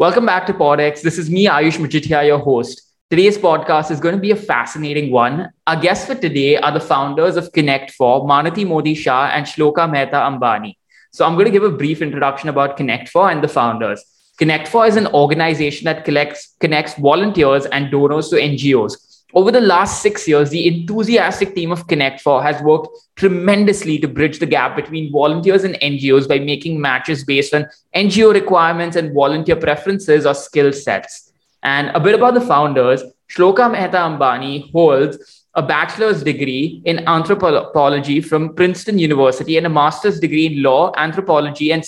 [0.00, 1.02] Welcome back to PodX.
[1.02, 2.82] This is me, Ayush Majithia, your host.
[3.10, 5.50] Today's podcast is going to be a fascinating one.
[5.66, 10.18] Our guests for today are the founders of Connect4, Manati Modi Shah and Shloka Mehta
[10.18, 10.76] Ambani.
[11.10, 14.04] So I'm going to give a brief introduction about Connect4 and the founders.
[14.40, 20.00] Connect4 is an organization that collects, connects volunteers and donors to NGOs over the last
[20.00, 25.12] six years, the enthusiastic team of Connect4 has worked tremendously to bridge the gap between
[25.12, 30.72] volunteers and NGOs by making matches based on NGO requirements and volunteer preferences or skill
[30.72, 31.30] sets.
[31.62, 38.22] And a bit about the founders Shloka Mehta Ambani holds a bachelor's degree in anthropology
[38.22, 41.84] from Princeton University and a master's degree in law, anthropology, and,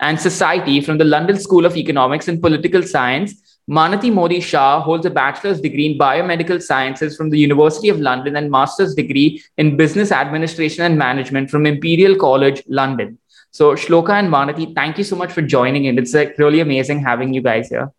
[0.00, 5.06] and society from the London School of Economics and Political Science Manati Modi Shah holds
[5.06, 9.76] a bachelor's degree in biomedical sciences from the University of London and master's degree in
[9.76, 13.18] business administration and management from Imperial College, London.
[13.52, 15.96] So, Shloka and Manati, thank you so much for joining in.
[15.96, 17.90] It's like really amazing having you guys here.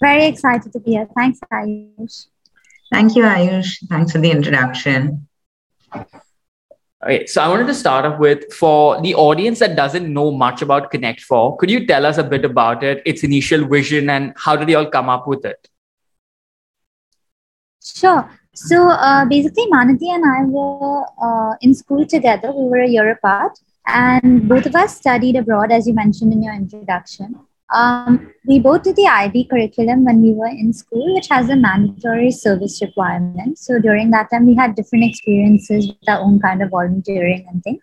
[0.00, 1.08] Very excited to be here.
[1.14, 2.26] Thanks, Ayush.
[2.90, 3.86] Thank you, Ayush.
[3.88, 5.28] Thanks for the introduction.
[7.04, 10.62] Okay, so I wanted to start off with for the audience that doesn't know much
[10.62, 14.56] about Connect4, could you tell us a bit about it, its initial vision, and how
[14.56, 15.68] did you all come up with it?
[17.84, 18.30] Sure.
[18.54, 22.50] So uh, basically, Manati and I were uh, in school together.
[22.52, 26.42] We were a year apart, and both of us studied abroad, as you mentioned in
[26.42, 27.36] your introduction.
[27.72, 31.56] Um, we both did the IB curriculum when we were in school, which has a
[31.56, 33.58] mandatory service requirement.
[33.58, 37.62] So during that time, we had different experiences with our own kind of volunteering and
[37.62, 37.82] things.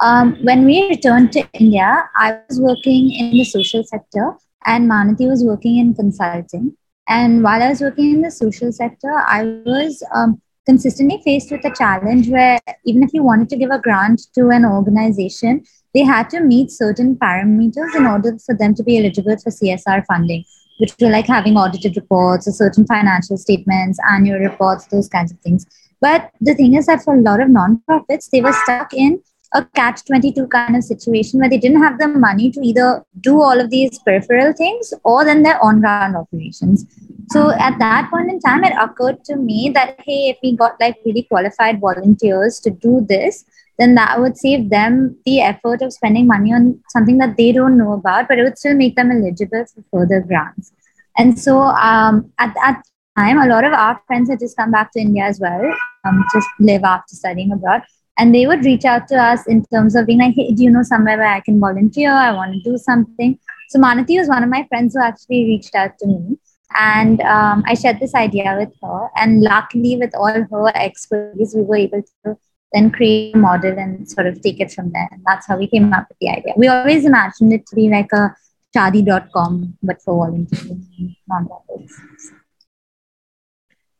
[0.00, 4.32] Um, when we returned to India, I was working in the social sector
[4.64, 6.76] and Manati was working in consulting.
[7.08, 11.64] And while I was working in the social sector, I was um, consistently faced with
[11.64, 16.02] a challenge where even if you wanted to give a grant to an organization, they
[16.02, 20.44] had to meet certain parameters in order for them to be eligible for CSR funding,
[20.78, 25.38] which were like having audited reports or certain financial statements, annual reports, those kinds of
[25.40, 25.66] things.
[26.00, 29.64] But the thing is that for a lot of nonprofits, they were stuck in a
[29.74, 33.60] catch 22 kind of situation where they didn't have the money to either do all
[33.60, 36.86] of these peripheral things or then their on ground operations.
[37.30, 40.80] So at that point in time, it occurred to me that, hey, if we got
[40.80, 43.44] like really qualified volunteers to do this,
[43.80, 47.78] then that would save them the effort of spending money on something that they don't
[47.78, 50.72] know about, but it would still make them eligible for further grants.
[51.16, 52.82] And so um, at that
[53.16, 55.62] time, a lot of our friends had just come back to India as well,
[56.04, 57.80] um, just live after studying abroad.
[58.18, 60.70] And they would reach out to us in terms of being like, hey, do you
[60.70, 62.12] know somewhere where I can volunteer?
[62.12, 63.38] I want to do something.
[63.70, 66.36] So Manati was one of my friends who actually reached out to me.
[66.78, 69.08] And um, I shared this idea with her.
[69.16, 72.36] And luckily, with all her expertise, we were able to
[72.72, 75.08] then create a model and sort of take it from there.
[75.10, 76.52] And that's how we came up with the idea.
[76.56, 78.34] We always imagined it to be like a
[78.74, 81.92] Shaadi.com, but for volunteering nonprofits.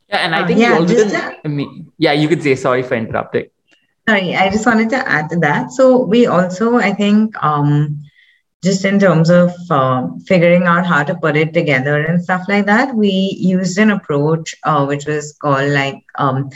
[0.08, 2.54] Yeah, and I uh, think uh, yeah, you also I mean, yeah, you could say
[2.54, 3.46] sorry for interrupting.
[4.08, 5.70] Sorry, I just wanted to add to that.
[5.72, 8.02] So we also, I think, um,
[8.62, 12.66] just in terms of uh, figuring out how to put it together and stuff like
[12.66, 16.50] that, we used an approach uh, which was called like um,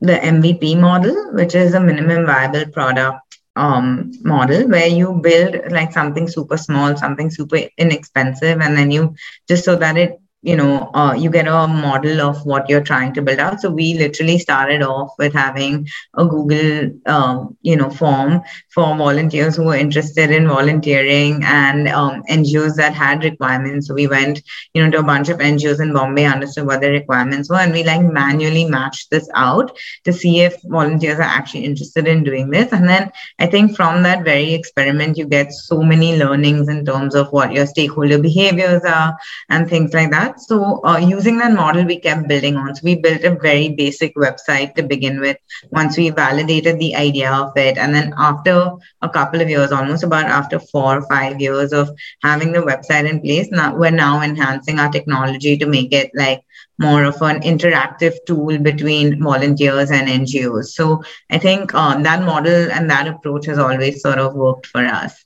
[0.00, 3.20] the MVP model, which is a minimum viable product
[3.56, 9.14] um, model where you build like something super small, something super inexpensive, and then you
[9.48, 13.12] just so that it you know uh, you get a model of what you're trying
[13.14, 13.60] to build out.
[13.60, 19.56] So we literally started off with having a google um, you know form for volunteers
[19.56, 23.88] who were interested in volunteering and um, ngos that had requirements.
[23.88, 24.42] So we went
[24.72, 27.72] you know to a bunch of ngos in bombay understood what the requirements were and
[27.72, 32.50] we like manually matched this out to see if volunteers are actually interested in doing
[32.50, 32.72] this.
[32.72, 37.14] And then i think from that very experiment you get so many learnings in terms
[37.14, 39.16] of what your stakeholder behaviors are
[39.48, 40.40] and things like that that.
[40.40, 42.74] So uh, using that model, we kept building on.
[42.74, 45.36] So we built a very basic website to begin with.
[45.70, 48.70] Once we validated the idea of it, and then after
[49.02, 51.90] a couple of years, almost about after four or five years of
[52.22, 56.42] having the website in place, now we're now enhancing our technology to make it like
[56.78, 60.66] more of an interactive tool between volunteers and NGOs.
[60.66, 64.84] So I think um, that model and that approach has always sort of worked for
[64.84, 65.24] us.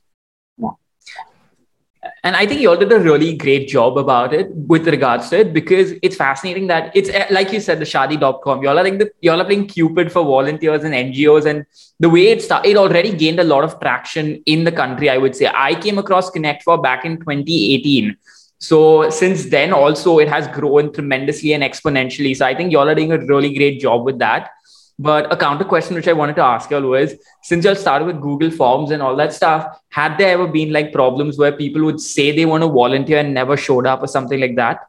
[2.24, 5.40] And I think you all did a really great job about it with regards to
[5.40, 8.62] it because it's fascinating that it's eh, like you said, the Shaadi.com.
[8.62, 11.44] You all are like the, you all are playing Cupid for volunteers and NGOs.
[11.44, 11.66] And
[12.00, 15.18] the way it started, it already gained a lot of traction in the country, I
[15.18, 15.50] would say.
[15.54, 18.16] I came across Connect for back in 2018.
[18.58, 22.34] So since then, also, it has grown tremendously and exponentially.
[22.34, 24.48] So I think you all are doing a really great job with that.
[24.98, 28.20] But a counter question which I wanted to ask y'all was since y'all started with
[28.20, 32.00] Google Forms and all that stuff, had there ever been like problems where people would
[32.00, 34.80] say they want to volunteer and never showed up or something like that?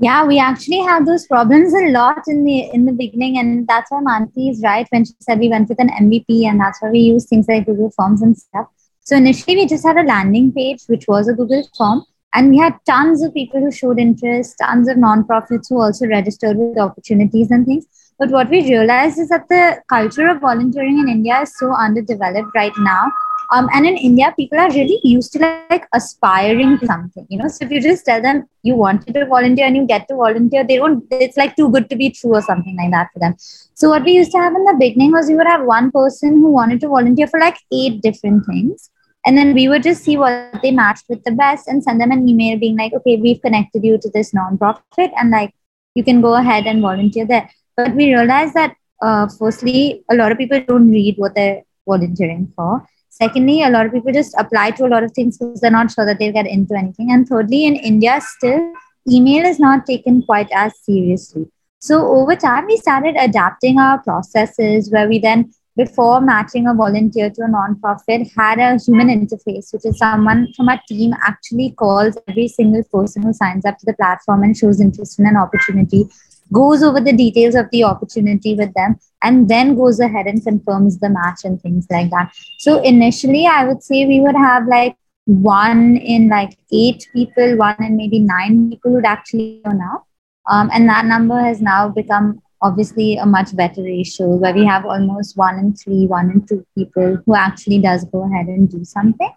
[0.00, 3.90] Yeah, we actually had those problems a lot in the in the beginning, and that's
[3.90, 6.90] why Manati is right when she said we went with an MVP, and that's why
[6.90, 8.68] we use things like Google Forms and stuff.
[9.00, 12.58] So initially, we just had a landing page, which was a Google form, and we
[12.58, 17.50] had tons of people who showed interest, tons of nonprofits who also registered with opportunities
[17.50, 17.86] and things.
[18.18, 22.50] But what we realized is that the culture of volunteering in India is so underdeveloped
[22.54, 23.12] right now.
[23.50, 27.48] Um, and in India, people are really used to like aspiring something, you know.
[27.48, 30.64] So if you just tell them you wanted to volunteer and you get to volunteer,
[30.64, 31.02] they don't.
[31.10, 33.36] It's like too good to be true or something like that for them.
[33.38, 36.36] So what we used to have in the beginning was we would have one person
[36.36, 38.90] who wanted to volunteer for like eight different things,
[39.24, 42.10] and then we would just see what they matched with the best and send them
[42.10, 45.54] an email being like, okay, we've connected you to this nonprofit and like
[45.94, 47.48] you can go ahead and volunteer there.
[47.78, 52.52] But we realized that uh, firstly, a lot of people don't read what they're volunteering
[52.56, 52.84] for.
[53.08, 55.92] Secondly, a lot of people just apply to a lot of things because they're not
[55.92, 57.12] sure that they'll get into anything.
[57.12, 58.72] And thirdly, in India, still
[59.08, 61.46] email is not taken quite as seriously.
[61.78, 67.30] So over time, we started adapting our processes where we then before matching a volunteer
[67.30, 72.18] to a nonprofit had a human interface, which is someone from our team actually calls
[72.26, 76.04] every single person who signs up to the platform and shows interest in an opportunity,
[76.52, 80.98] goes over the details of the opportunity with them, and then goes ahead and confirms
[80.98, 82.32] the match and things like that.
[82.58, 84.96] So initially, I would say we would have like
[85.26, 90.06] one in like eight people, one in maybe nine people would actually turn up.
[90.50, 94.86] Um, and that number has now become obviously a much better ratio where we have
[94.86, 98.84] almost one in three, one in two people who actually does go ahead and do
[98.84, 99.30] something.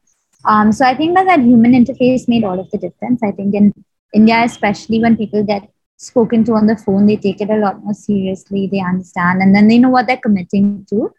[0.46, 3.22] Um, so I think that that human interface made all of the difference.
[3.22, 3.74] I think in
[4.14, 5.70] India, especially when people get
[6.02, 8.68] spoken to on the phone, they take it a lot more seriously.
[8.72, 11.14] They understand, and then they know what they're committing to.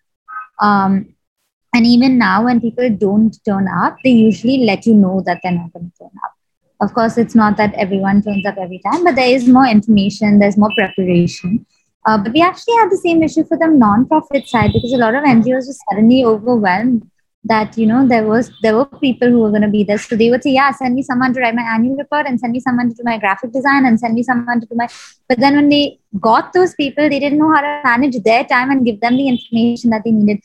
[0.60, 1.14] Um,
[1.74, 5.52] and even now, when people don't turn up, they usually let you know that they're
[5.52, 6.32] not going to turn up.
[6.80, 10.38] Of course, it's not that everyone turns up every time, but there is more information,
[10.38, 11.64] there's more preparation.
[12.04, 15.14] Uh, but we actually had the same issue for the non-profit side because a lot
[15.14, 17.08] of NGOs were suddenly overwhelmed
[17.44, 19.98] that you know there was there were people who were going to be there.
[19.98, 22.52] So they would say, "Yeah, send me someone to write my annual report, and send
[22.52, 24.88] me someone to do my graphic design, and send me someone to do my."
[25.28, 28.70] But then when they got those people, they didn't know how to manage their time
[28.70, 30.42] and give them the information that they needed.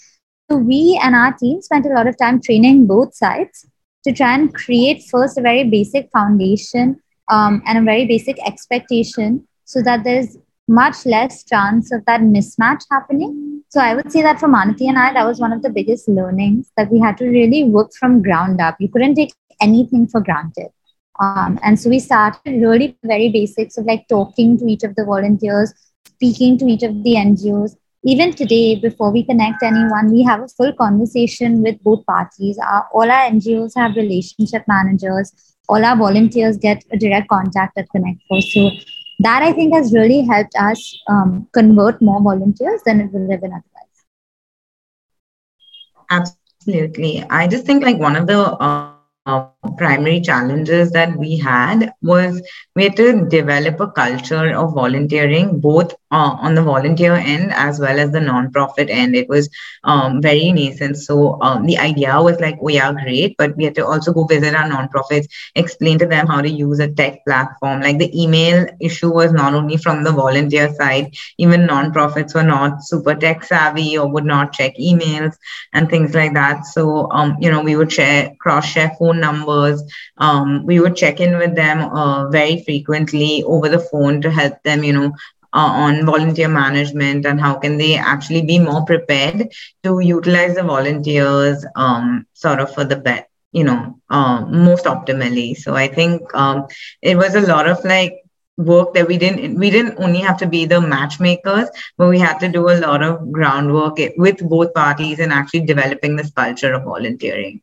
[0.50, 3.68] So we and our team spent a lot of time training both sides
[4.06, 7.00] to try and create first a very basic foundation
[7.30, 12.84] um, and a very basic expectation so that there's much less chance of that mismatch
[12.90, 13.57] happening.
[13.78, 16.08] So I would say that for Manati and I, that was one of the biggest
[16.08, 18.76] learnings that we had to really work from ground up.
[18.80, 20.70] You couldn't take anything for granted.
[21.20, 25.06] Um, and so we started really very basics of like talking to each of the
[25.06, 25.76] volunteers,
[26.08, 27.76] speaking to each of the NGOs.
[28.04, 32.58] Even today, before we connect anyone, we have a full conversation with both parties.
[32.58, 35.32] Our, all our NGOs have relationship managers.
[35.70, 38.42] All our volunteers get a direct contact at Connect Four.
[38.42, 38.72] So
[39.20, 43.42] that I think has really helped us um, convert more volunteers than it would have
[43.42, 44.06] been otherwise.
[46.10, 47.24] Absolutely.
[47.30, 48.97] I just think like one of the uh,
[49.28, 49.44] uh,
[49.78, 52.42] primary challenges that we had was
[52.76, 57.80] we had to develop a culture of volunteering both uh, on the volunteer end as
[57.80, 59.16] well as the nonprofit end.
[59.16, 59.50] It was
[59.84, 60.98] um, very nascent.
[60.98, 64.26] So um, the idea was like we are great but we had to also go
[64.26, 67.82] visit our nonprofits explain to them how to use a tech platform.
[67.82, 71.14] Like the email issue was not only from the volunteer side.
[71.38, 75.36] Even nonprofits were not super tech savvy or would not check emails
[75.74, 76.66] and things like that.
[76.66, 79.84] So um, you know we would share cross share phone numbers.
[80.18, 84.64] Um, we would check in with them uh, very frequently over the phone to help
[84.64, 85.12] them you know
[85.54, 89.50] uh, on volunteer management and how can they actually be more prepared
[89.84, 95.56] to utilize the volunteers um, sort of for the best you know uh, most optimally.
[95.58, 96.66] So i think um,
[97.02, 98.14] it was a lot of like
[98.58, 102.40] work that we didn't we didn't only have to be the matchmakers but we had
[102.40, 106.84] to do a lot of groundwork with both parties and actually developing this culture of
[106.84, 107.62] volunteering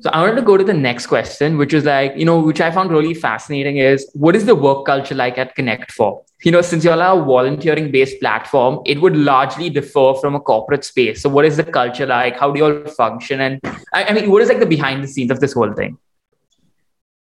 [0.00, 2.62] so I wanted to go to the next question, which is like, you know, which
[2.62, 6.24] I found really fascinating is what is the work culture like at Connect Four?
[6.42, 10.84] You know, since you're a volunteering based platform, it would largely differ from a corporate
[10.84, 11.22] space.
[11.22, 12.38] So what is the culture like?
[12.38, 13.40] How do you all function?
[13.40, 13.60] And
[13.92, 15.98] I, I mean, what is like the behind the scenes of this whole thing?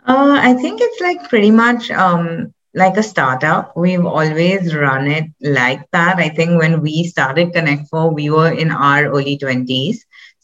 [0.08, 3.78] Uh, I think it's like pretty much um, like a startup.
[3.78, 6.18] We've always run it like that.
[6.18, 9.98] I think when we started Connect Four, we were in our early 20s.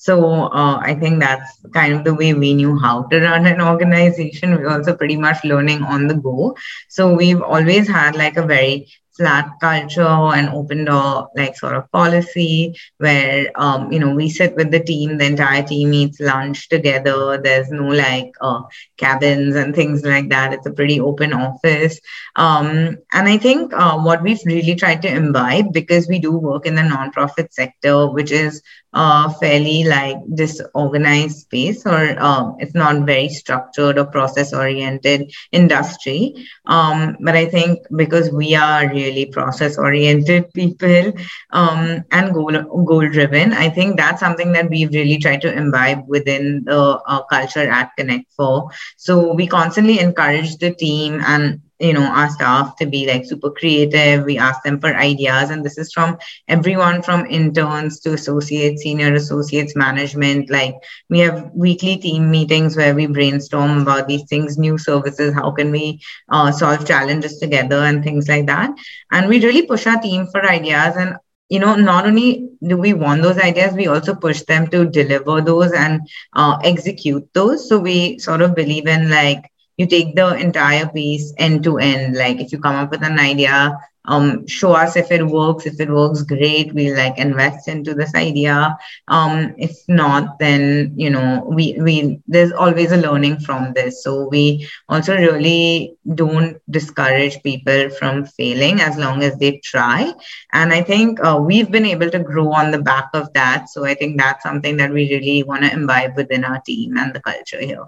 [0.04, 0.16] So
[0.62, 4.56] uh, I think that's kind of the way we knew how to run an organization.
[4.56, 6.56] We're also pretty much learning on the go.
[6.90, 10.02] So we've always had like a very flat culture
[10.36, 14.80] and open door like sort of policy where um, you know we sit with the
[14.80, 17.38] team the entire team eats lunch together.
[17.42, 18.62] There's no like uh,
[18.98, 20.54] cabins and things like that.
[20.54, 22.00] It's a pretty open office.
[22.36, 26.66] Um, and i think uh, what we've really tried to imbibe because we do work
[26.66, 28.62] in the nonprofit sector which is
[28.94, 36.34] uh, fairly like disorganized space or um, it's not very structured or process oriented industry.
[36.66, 42.52] Um, but i think because we are really process oriented people um, and goal
[42.86, 47.22] goal driven i think that's something that we've really tried to imbibe within the uh,
[47.24, 48.70] culture at connect for.
[48.98, 53.52] So we constantly encourage the team and you know our staff to be like super
[53.52, 54.26] creative.
[54.26, 59.14] We ask them for ideas and this is from everyone from interns to associates senior
[59.14, 60.50] associates management.
[60.50, 60.76] Like
[61.10, 65.72] we have weekly team meetings where we brainstorm about these things new services how can
[65.72, 66.00] we
[66.30, 68.72] uh, solve challenges together and things like that.
[69.12, 71.16] And we really push our team for ideas and
[71.50, 75.42] you know not only do we want those ideas we also push them to deliver
[75.42, 76.02] those and
[76.34, 77.68] uh, execute those.
[77.70, 79.44] So we sort of believe in like
[79.78, 82.16] you take the entire piece end to end.
[82.16, 85.66] Like if you come up with an idea um show us if it works.
[85.66, 86.74] If it works great.
[86.74, 88.78] We like invest into this idea.
[89.08, 94.04] Um if not then you know we we there's always a learning from this.
[94.04, 100.12] So we also really don't discourage people from failing as long as they try.
[100.54, 103.70] And i think uh, we've been able to grow on the back of that.
[103.70, 107.14] So i think that's something that we really want to imbibe within our team and
[107.14, 107.88] the culture here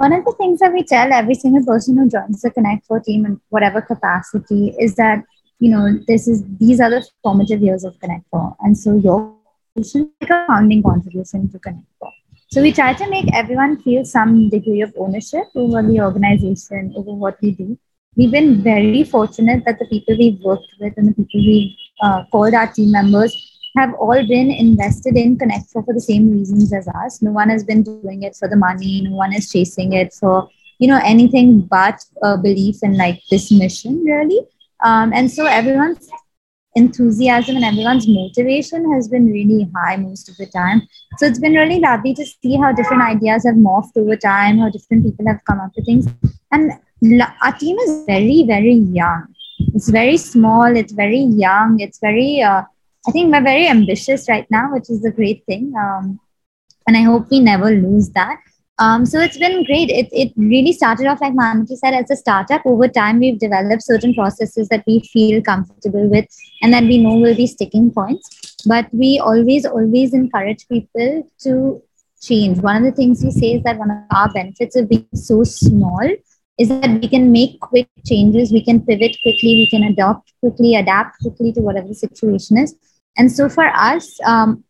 [0.00, 3.00] one of the things that we tell every single person who joins the Connect Four
[3.00, 5.22] team in whatever capacity is that
[5.58, 9.18] you know this is these are the formative years of Connect Four, and so your
[9.88, 12.12] should make a founding contribution to Connect Four.
[12.50, 17.12] So we try to make everyone feel some degree of ownership over the organization, over
[17.12, 17.78] what we do.
[18.16, 22.24] We've been very fortunate that the people we've worked with and the people we've uh,
[22.32, 23.36] called our team members
[23.76, 27.22] have all been invested in Connect for, for the same reasons as us.
[27.22, 29.02] No one has been doing it for the money.
[29.02, 30.48] No one is chasing it for
[30.78, 34.40] you know anything but a belief in like this mission really.
[34.82, 36.08] Um, and so everyone's
[36.74, 40.82] enthusiasm and everyone's motivation has been really high most of the time.
[41.18, 44.70] So it's been really lovely to see how different ideas have morphed over time, how
[44.70, 46.06] different people have come up with things.
[46.52, 46.72] And
[47.42, 49.34] our team is very, very young.
[49.74, 50.76] It's very small.
[50.76, 51.80] It's very young.
[51.80, 52.62] It's very uh,
[53.08, 55.72] I think we're very ambitious right now, which is a great thing.
[55.78, 56.20] Um,
[56.86, 58.38] and I hope we never lose that.
[58.78, 59.90] Um, so it's been great.
[59.90, 62.62] It, it really started off, like Manati said, as a startup.
[62.64, 66.26] Over time, we've developed certain processes that we feel comfortable with
[66.62, 68.56] and that we know will be sticking points.
[68.66, 71.82] But we always, always encourage people to
[72.22, 72.58] change.
[72.58, 75.44] One of the things we say is that one of our benefits of being so
[75.44, 76.08] small
[76.58, 80.74] is that we can make quick changes, we can pivot quickly, we can adopt quickly,
[80.74, 82.74] adapt quickly to whatever the situation is.
[83.16, 84.64] And so for us, um,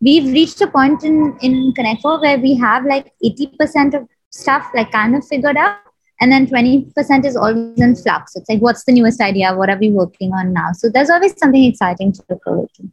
[0.00, 4.90] we've reached a point in, in Connect where we have like 80% of stuff like
[4.92, 5.76] kind of figured out.
[6.20, 8.36] And then 20% is always in flux.
[8.36, 9.54] It's like, what's the newest idea?
[9.54, 10.72] What are we working on now?
[10.72, 12.88] So there's always something exciting to look forward to.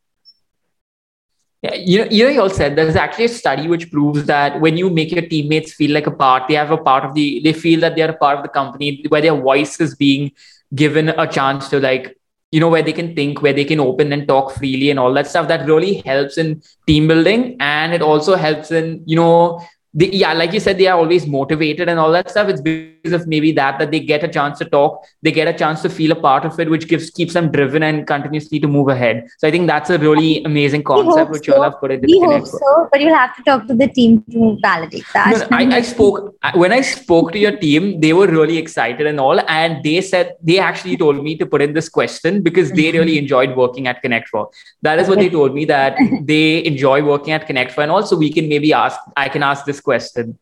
[1.62, 4.62] Yeah, you know, you know, you all said there's actually a study which proves that
[4.62, 7.42] when you make your teammates feel like a part, they have a part of the,
[7.44, 10.32] they feel that they're a part of the company where their voice is being
[10.74, 12.18] given a chance to like
[12.52, 15.14] you know where they can think where they can open and talk freely and all
[15.14, 15.48] that stuff.
[15.48, 19.62] That really helps in team building and it also helps in you know
[20.00, 22.48] they, yeah, like you said, they are always motivated and all that stuff.
[22.48, 25.56] It's because of maybe that that they get a chance to talk, they get a
[25.62, 28.68] chance to feel a part of it, which gives keeps them driven and continuously to
[28.68, 29.28] move ahead.
[29.40, 31.52] So I think that's a really amazing concept which so.
[31.52, 32.02] you all have put it.
[32.02, 35.50] We hope so, but you'll have to talk to the team to validate that.
[35.52, 39.20] No, I, I spoke when I spoke to your team, they were really excited and
[39.20, 42.92] all, and they said they actually told me to put in this question because they
[42.92, 43.24] really mm-hmm.
[43.24, 44.50] enjoyed working at Connect Four.
[44.82, 48.16] That is what they told me that they enjoy working at Connect Four, and also
[48.16, 48.98] we can maybe ask.
[49.18, 50.38] I can ask this this question.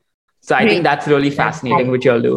[0.47, 0.69] So I Great.
[0.69, 2.35] think that's really fascinating, which y'all do.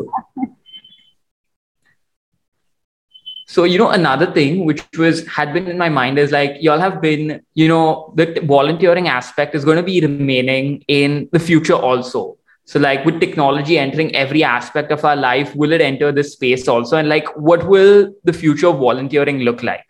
[3.55, 6.83] So, you know, another thing which was had been in my mind is like y'all
[6.87, 11.79] have been, you know, the volunteering aspect is going to be remaining in the future
[11.89, 12.37] also.
[12.65, 16.69] So, like with technology entering every aspect of our life, will it enter this space
[16.69, 16.97] also?
[16.97, 19.87] And like, what will the future of volunteering look like?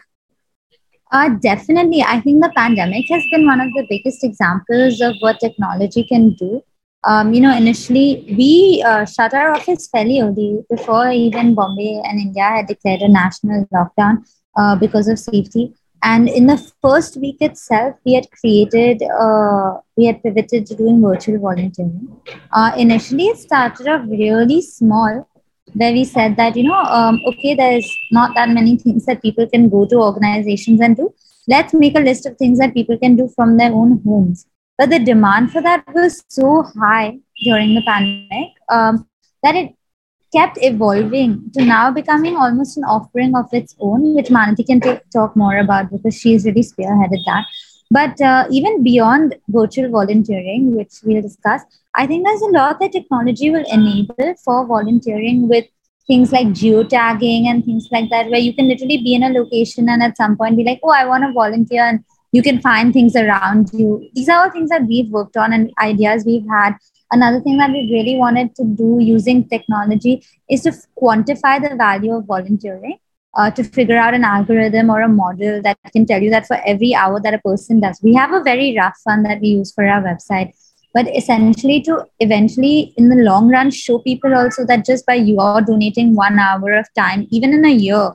[1.12, 2.02] Uh, definitely.
[2.02, 6.30] I think the pandemic has been one of the biggest examples of what technology can
[6.44, 6.62] do
[7.04, 12.20] um, you know, initially we uh, shut our office fairly early before even Bombay and
[12.20, 14.26] India had declared a national lockdown
[14.56, 15.74] uh, because of safety.
[16.02, 21.02] And in the first week itself, we had created, uh, we had pivoted to doing
[21.02, 22.08] virtual volunteering.
[22.52, 25.28] Uh, initially, it started off really small,
[25.74, 29.48] where we said that you know um, okay there's not that many things that people
[29.48, 31.12] can go to organizations and do
[31.48, 34.46] let's make a list of things that people can do from their own homes
[34.80, 39.06] but the demand for that was so high during the pandemic um,
[39.42, 39.74] that it
[40.34, 45.02] kept evolving to now becoming almost an offering of its own which manati can t-
[45.16, 47.44] talk more about because she's really spearheaded that.
[47.90, 51.62] But uh, even beyond virtual volunteering, which we'll discuss,
[51.94, 55.66] I think there's a lot that technology will enable for volunteering with
[56.06, 59.88] things like geotagging and things like that, where you can literally be in a location
[59.88, 62.92] and at some point be like, oh, I want to volunteer, and you can find
[62.92, 64.08] things around you.
[64.14, 66.76] These are all things that we've worked on and ideas we've had.
[67.12, 72.14] Another thing that we really wanted to do using technology is to quantify the value
[72.14, 72.98] of volunteering
[73.36, 76.58] uh, to figure out an algorithm or a model that can tell you that for
[76.64, 79.72] every hour that a person does, we have a very rough one that we use
[79.72, 80.52] for our website.
[80.92, 85.38] But essentially, to eventually, in the long run, show people also that just by you
[85.38, 88.10] are donating one hour of time, even in a year,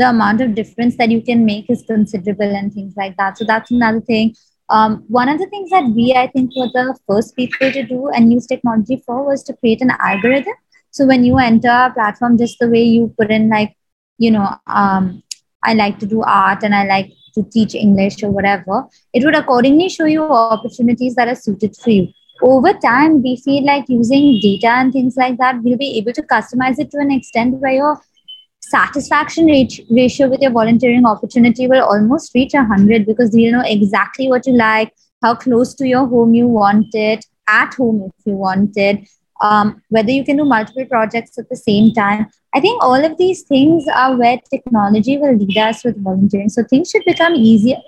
[0.00, 3.38] the amount of difference that you can make is considerable and things like that.
[3.38, 4.34] So that's another thing.
[4.68, 8.08] Um, one of the things that we, I think, were the first people to do
[8.08, 10.54] and use technology for was to create an algorithm.
[10.90, 13.76] So when you enter our platform, just the way you put in like
[14.20, 15.22] you know, um,
[15.62, 19.34] I like to do art and I like to teach English or whatever, it would
[19.34, 22.08] accordingly show you opportunities that are suited for you.
[22.42, 26.22] Over time, we feel like using data and things like that, we'll be able to
[26.22, 28.00] customize it to an extent where your
[28.70, 34.46] satisfaction ratio with your volunteering opportunity will almost reach 100 because you know exactly what
[34.46, 38.76] you like, how close to your home you want it, at home if you want
[38.76, 39.08] it,
[39.40, 42.26] um, whether you can do multiple projects at the same time.
[42.54, 46.48] I think all of these things are where technology will lead us with volunteering.
[46.48, 47.78] So things should become easier.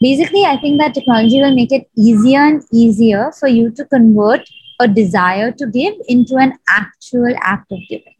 [0.00, 4.48] Basically, I think that technology will make it easier and easier for you to convert
[4.80, 8.14] a desire to give into an actual act of giving.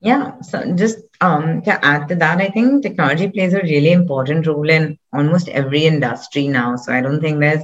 [0.00, 4.46] Yeah, so just um, to add to that, I think technology plays a really important
[4.46, 6.76] role in almost every industry now.
[6.76, 7.62] So I don't think there's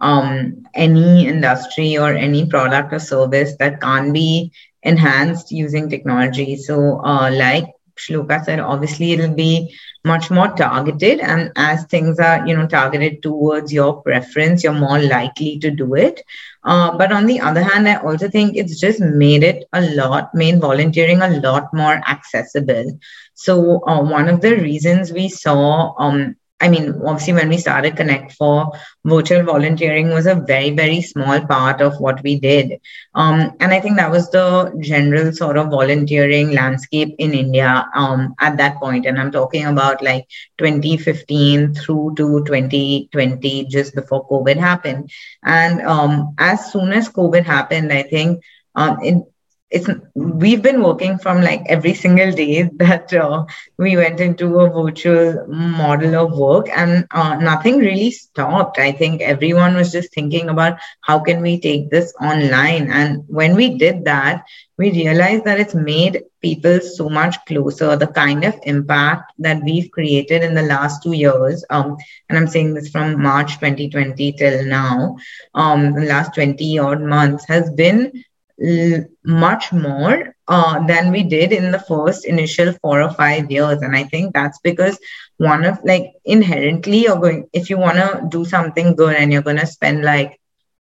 [0.00, 4.52] um, any industry or any product or service that can't be
[4.82, 6.56] enhanced using technology.
[6.56, 7.64] So, uh, like
[7.98, 13.22] Shloka said, obviously it'll be much more targeted, and as things are, you know, targeted
[13.22, 16.22] towards your preference, you're more likely to do it.
[16.64, 20.34] Uh, but on the other hand, I also think it's just made it a lot,
[20.34, 22.98] made volunteering a lot more accessible.
[23.34, 27.96] So uh, one of the reasons we saw um, I mean, obviously, when we started
[27.96, 28.72] Connect for,
[29.04, 32.80] virtual volunteering was a very, very small part of what we did.
[33.14, 38.34] Um, and I think that was the general sort of volunteering landscape in India um,
[38.40, 39.06] at that point.
[39.06, 40.26] And I'm talking about like
[40.58, 45.10] 2015 through to 2020, just before COVID happened.
[45.44, 48.42] And um, as soon as COVID happened, I think
[48.74, 49.24] um, it,
[49.70, 53.44] it's we've been working from like every single day that uh,
[53.78, 58.78] we went into a virtual model of work and uh, nothing really stopped.
[58.78, 62.90] I think everyone was just thinking about how can we take this online.
[62.90, 64.44] And when we did that
[64.78, 67.96] we realized that it's made people so much closer.
[67.96, 71.96] The kind of impact that we've created in the last two years um,
[72.28, 75.16] and i'm saying this from march 2020 till now
[75.54, 78.12] um, the last 20 odd months has been
[78.58, 83.80] much more uh, than we did in the first initial four or five years.
[83.82, 84.98] And i think that's because
[85.36, 89.42] one of like inherently you're going if you want to do something good and you're
[89.42, 90.38] going to spend like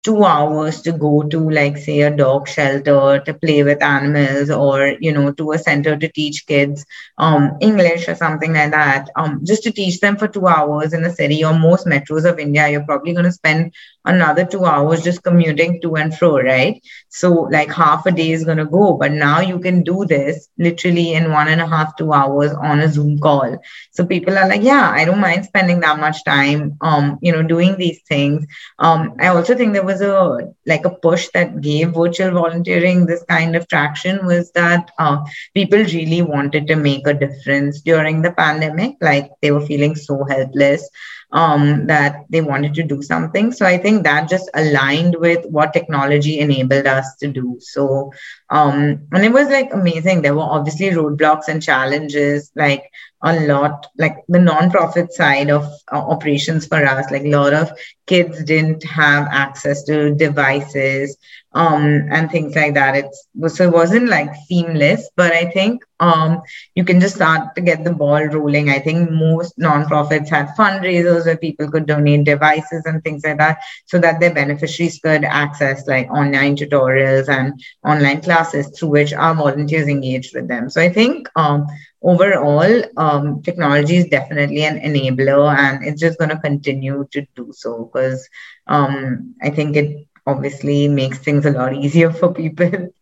[0.04, 4.96] two hours to go to like say a dog shelter to play with animals or
[5.00, 6.86] you know to a center to teach kids
[7.18, 11.04] um, english or something like that um, just to teach them for two hours in
[11.04, 13.72] a city or most metros of india you're probably going to spend
[14.08, 16.82] another two hours just commuting to and fro right?
[17.10, 20.50] So like half a day is going to go but now you can do this
[20.58, 23.58] literally in one and a half two hours on a zoom call.
[23.92, 27.44] So people are like yeah i don't mind spending that much time um you know
[27.44, 28.46] doing these things.
[28.80, 33.24] Um i also think there was a like a push that gave virtual volunteering this
[33.30, 35.18] kind of traction was that uh,
[35.54, 38.96] people really wanted to make a difference during the pandemic.
[39.02, 40.88] Like they were feeling so helpless
[41.32, 43.52] um, that they wanted to do something.
[43.52, 47.58] So I think that just aligned with what technology enabled us to do.
[47.60, 48.12] So,
[48.50, 50.22] um, and it was like amazing.
[50.22, 52.52] There were obviously roadblocks and challenges.
[52.56, 52.90] Like
[53.24, 57.72] a lot like the non-profit side of uh, operations for us like a lot of
[58.06, 61.18] kids didn't have access to devices
[61.54, 62.96] um, and things like that.
[62.96, 66.42] It's so it wasn't like seamless but i think um,
[66.76, 68.70] you can just start to get the ball rolling.
[68.70, 73.60] I think most non-profits had fundraisers where people could donate devices and things like that
[73.88, 79.34] so that their beneficiaries could access like online tutorials and online classes through which our
[79.34, 80.70] volunteers engaged with them.
[80.70, 81.66] So i think um,
[82.02, 87.52] overall, um, technology is definitely an enabler and it's just going to continue to do
[87.54, 88.28] so because
[88.68, 92.90] um, I think it obviously makes things a lot easier for people.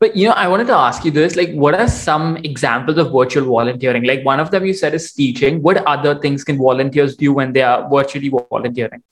[0.00, 3.12] But you know, I wanted to ask you this: like, what are some examples of
[3.12, 4.04] virtual volunteering?
[4.04, 5.62] Like, one of them you said is teaching.
[5.62, 9.02] What other things can volunteers do when they are virtually volunteering?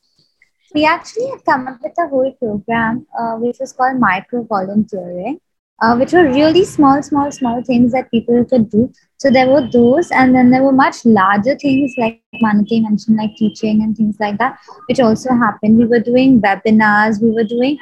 [0.75, 5.41] We actually have come up with a whole program, uh, which is called micro volunteering,
[5.83, 8.91] uh, which were really small, small, small things that people could do.
[9.19, 13.37] So there were those, and then there were much larger things like Manati mentioned, like
[13.37, 15.79] teaching and things like that, which also happened.
[15.79, 17.79] We were doing webinars, we were doing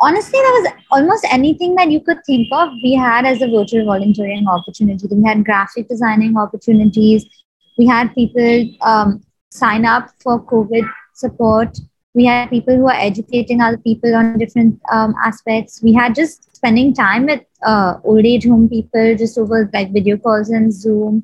[0.00, 3.84] honestly, there was almost anything that you could think of, we had as a virtual
[3.86, 5.06] volunteering opportunity.
[5.10, 7.24] We had graphic designing opportunities.
[7.78, 11.78] We had people um, sign up for COVID support.
[12.14, 15.82] We had people who are educating other people on different um, aspects.
[15.82, 20.16] We had just spending time with uh, old age home people just over like video
[20.16, 21.22] calls and Zoom.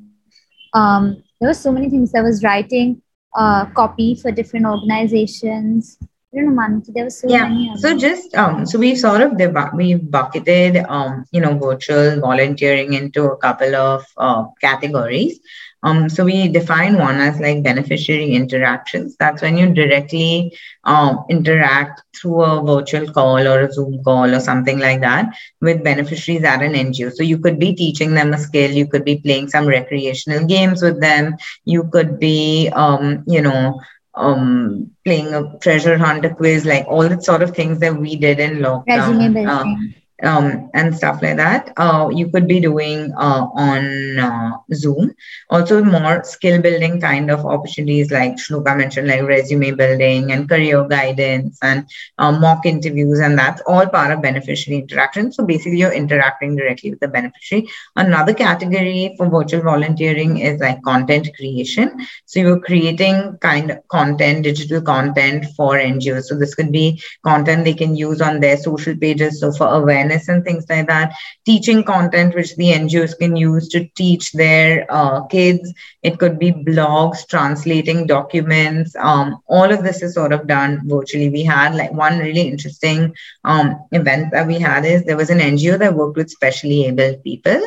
[0.74, 2.12] Um, there were so many things.
[2.12, 3.02] There was writing
[3.34, 5.96] uh, copy for different organizations.
[6.32, 7.48] I don't know, There was so yeah.
[7.48, 7.76] many.
[7.76, 12.92] So just um, so we've sort of debu- we bucketed um, you know, virtual volunteering
[12.92, 15.40] into a couple of uh, categories.
[15.82, 19.16] Um, so we define one as like beneficiary interactions.
[19.18, 24.40] That's when you directly um, interact through a virtual call or a Zoom call or
[24.40, 27.10] something like that with beneficiaries at an NGO.
[27.10, 30.82] So you could be teaching them a skill, you could be playing some recreational games
[30.82, 33.80] with them, you could be, um, you know,
[34.14, 38.16] um, playing a treasure hunt, a quiz, like all the sort of things that we
[38.16, 39.38] did in lockdown.
[39.44, 41.72] Uh, um, and stuff like that.
[41.76, 45.12] Uh, you could be doing uh, on uh, Zoom.
[45.50, 50.86] Also, more skill building kind of opportunities, like Shloka mentioned, like resume building and career
[50.86, 51.86] guidance and
[52.18, 55.32] uh, mock interviews, and that's all part of beneficiary interaction.
[55.32, 57.68] So basically, you're interacting directly with the beneficiary.
[57.96, 62.06] Another category for virtual volunteering is like content creation.
[62.26, 66.24] So you're creating kind of content, digital content for NGOs.
[66.24, 69.40] So this could be content they can use on their social pages.
[69.40, 71.14] So for awareness and things like that.
[71.46, 75.72] Teaching content which the NGOs can use to teach their uh, kids.
[76.02, 78.96] It could be blogs, translating documents.
[78.96, 81.30] Um, all of this is sort of done virtually.
[81.30, 85.38] We had like one really interesting um, event that we had is there was an
[85.38, 87.60] NGO that worked with specially able people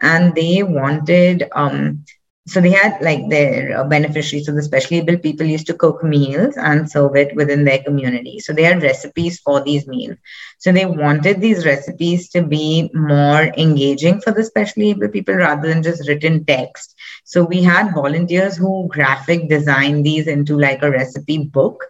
[0.00, 2.04] and they wanted um,
[2.46, 4.46] so they had like their uh, beneficiaries.
[4.46, 8.40] So the specially able people used to cook meals and serve it within their community.
[8.40, 10.16] So they had recipes for these meals.
[10.58, 15.68] So they wanted these recipes to be more engaging for the specially able people rather
[15.68, 16.94] than just written text.
[17.24, 21.84] So we had volunteers who graphic designed these into like a recipe book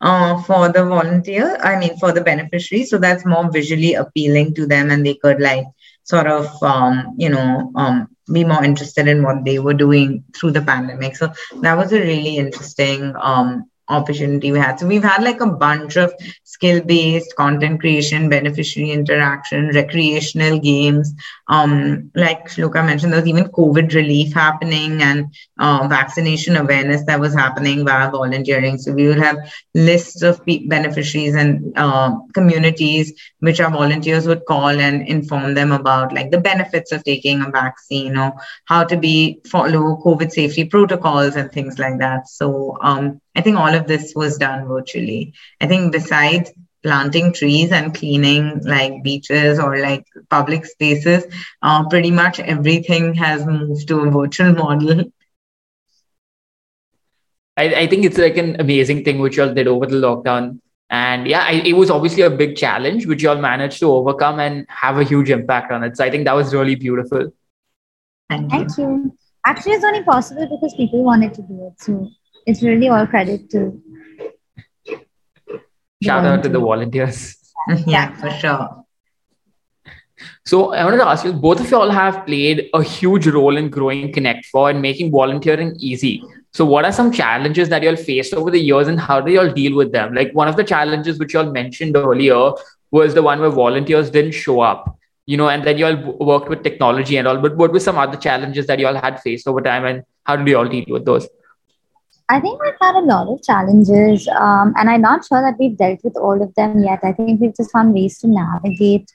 [0.00, 4.66] uh, for the volunteer i mean for the beneficiary so that's more visually appealing to
[4.66, 5.64] them and they could like
[6.04, 10.52] sort of um, you know um, be more interested in what they were doing through
[10.52, 11.16] the pandemic.
[11.16, 14.80] So that was a really interesting um, opportunity we had.
[14.80, 16.12] So we've had like a bunch of
[16.46, 21.12] skill based content creation, beneficiary interaction, recreational games.
[21.48, 27.20] Um, like Shloka mentioned, there was even COVID relief happening and uh, vaccination awareness that
[27.20, 28.78] was happening via volunteering.
[28.78, 29.36] So we would have
[29.74, 36.12] lists of beneficiaries and uh, communities which our volunteers would call and inform them about
[36.12, 38.32] like the benefits of taking a vaccine or
[38.66, 42.28] how to be follow COVID safety protocols and things like that.
[42.28, 45.34] So um, I think all of this was done virtually.
[45.60, 46.45] I think besides
[46.86, 51.24] planting trees and cleaning like beaches or like public spaces,
[51.62, 55.02] uh, pretty much everything has moved to a virtual model.
[57.56, 60.60] I, I think it's like an amazing thing which y'all did over the lockdown.
[60.88, 64.64] And yeah, I, it was obviously a big challenge, which y'all managed to overcome and
[64.68, 65.96] have a huge impact on it.
[65.96, 67.32] So I think that was really beautiful.
[68.30, 68.58] Thank you.
[68.58, 69.18] Thank you.
[69.44, 71.80] Actually, it's only possible because people wanted to do it.
[71.80, 72.08] So
[72.46, 73.82] it's really all credit to
[76.02, 77.36] shout out to the volunteers
[77.86, 78.86] yeah for sure
[80.46, 83.56] so I wanted to ask you, both of you all have played a huge role
[83.56, 86.22] in growing Connect for and making volunteering easy.
[86.52, 89.30] So what are some challenges that you all faced over the years and how do
[89.30, 90.14] you all deal with them?
[90.14, 92.52] Like one of the challenges which you all mentioned earlier
[92.90, 94.96] was the one where volunteers didn't show up.
[95.26, 97.38] you know, and then you all worked with technology and all.
[97.38, 100.36] But what were some other challenges that you all had faced over time, and how
[100.36, 101.28] did you all deal with those?
[102.28, 105.76] I think we've had a lot of challenges, um, and I'm not sure that we've
[105.76, 106.98] dealt with all of them yet.
[107.04, 109.08] I think we've just found ways to navigate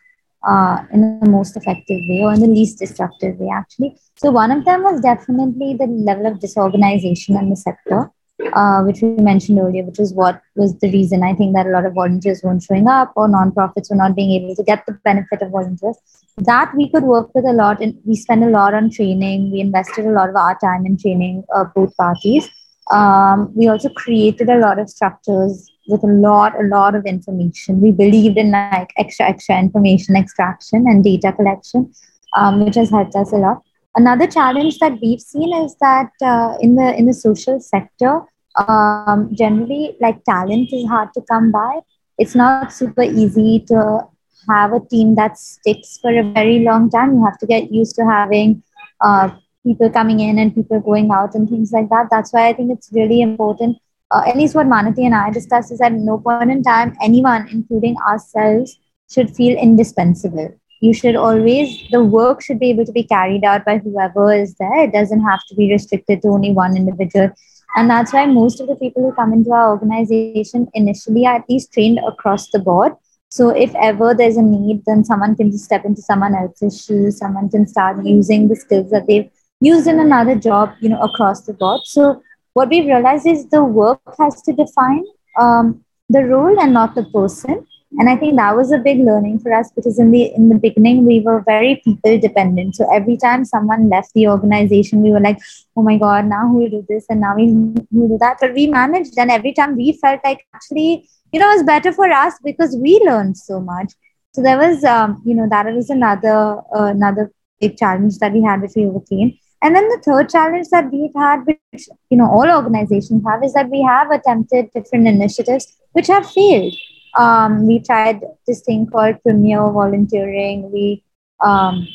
[0.47, 3.97] uh, in the most effective way or in the least destructive way, actually.
[4.15, 8.09] So, one of them was definitely the level of disorganization in the sector,
[8.53, 11.71] uh, which we mentioned earlier, which is what was the reason I think that a
[11.71, 14.93] lot of volunteers weren't showing up or nonprofits were not being able to get the
[15.03, 15.97] benefit of volunteers.
[16.37, 19.51] That we could work with a lot, and we spend a lot on training.
[19.51, 22.49] We invested a lot of our time in training uh, both parties.
[22.89, 27.79] Um, we also created a lot of structures with a lot, a lot of information.
[27.81, 31.93] We believed in like extra, extra information extraction and data collection,
[32.35, 33.61] um, which has helped us a lot.
[33.95, 38.21] Another challenge that we've seen is that uh, in the in the social sector,
[38.55, 41.79] um, generally like talent is hard to come by.
[42.17, 44.07] It's not super easy to
[44.49, 47.13] have a team that sticks for a very long time.
[47.15, 48.63] You have to get used to having
[49.01, 49.31] uh,
[49.65, 52.07] people coming in and people going out and things like that.
[52.09, 53.77] That's why I think it's really important.
[54.11, 57.47] Uh, at least what Manati and I discussed is that no point in time, anyone,
[57.49, 58.77] including ourselves,
[59.09, 60.53] should feel indispensable.
[60.81, 64.55] You should always, the work should be able to be carried out by whoever is
[64.55, 64.83] there.
[64.83, 67.29] It doesn't have to be restricted to only one individual.
[67.75, 71.49] And that's why most of the people who come into our organization initially are at
[71.49, 72.93] least trained across the board.
[73.29, 77.19] So if ever there's a need, then someone can just step into someone else's shoes.
[77.19, 79.29] Someone can start using the skills that they've
[79.61, 81.81] used in another job, you know, across the board.
[81.85, 82.21] So
[82.53, 85.05] what we've realized is the work has to define
[85.39, 87.65] um, the role and not the person.
[87.99, 90.55] And I think that was a big learning for us because in the in the
[90.55, 92.75] beginning we were very people dependent.
[92.75, 95.39] So every time someone left the organization, we were like,
[95.75, 98.53] "Oh my God, now who will do this and now we will do that." But
[98.53, 102.09] we managed, and every time we felt like actually, you know, it was better for
[102.09, 103.91] us because we learned so much.
[104.33, 108.41] So there was, um, you know, that was another uh, another big challenge that we
[108.41, 109.37] had we overcame.
[109.63, 113.53] And then the third challenge that we've had, which you know all organizations have, is
[113.53, 116.73] that we have attempted different initiatives which have failed.
[117.17, 120.71] Um, we tried this thing called Premier Volunteering.
[120.71, 121.03] We
[121.43, 121.87] um,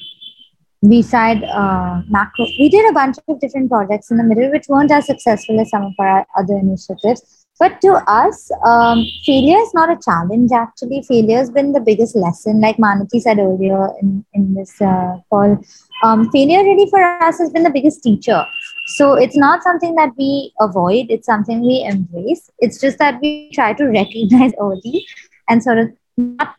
[0.83, 2.47] we tried uh, macro.
[2.59, 5.71] We did a bunch of different projects in the middle, which weren't as successful as
[5.71, 7.47] some of our other initiatives.
[7.59, 10.51] But to us, um, failure is not a challenge.
[10.53, 12.61] Actually, failure has been the biggest lesson.
[12.61, 15.59] Like Manati said earlier in in this uh, call,
[16.03, 18.47] um, failure really for us has been the biggest teacher.
[18.87, 22.51] So it's not something that we avoid, it's something we embrace.
[22.59, 25.07] It's just that we try to recognize early
[25.49, 26.55] and sort of not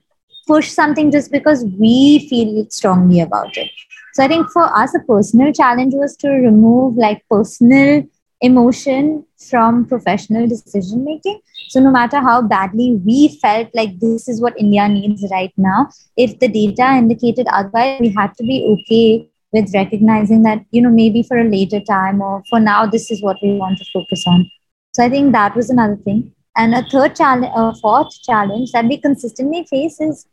[0.47, 3.69] push something just because we feel strongly about it.
[4.13, 8.03] So I think for us, a personal challenge was to remove like personal
[8.41, 11.39] emotion from professional decision making.
[11.69, 15.89] So, no matter how badly we felt like this is what India needs right now,
[16.15, 20.89] if the data indicated otherwise, we had to be okay with recognizing that, you know,
[20.89, 24.23] maybe for a later time or for now, this is what we want to focus
[24.27, 24.49] on.
[24.93, 26.33] So, I think that was another thing.
[26.55, 30.27] And a third challenge, a fourth challenge that we consistently face is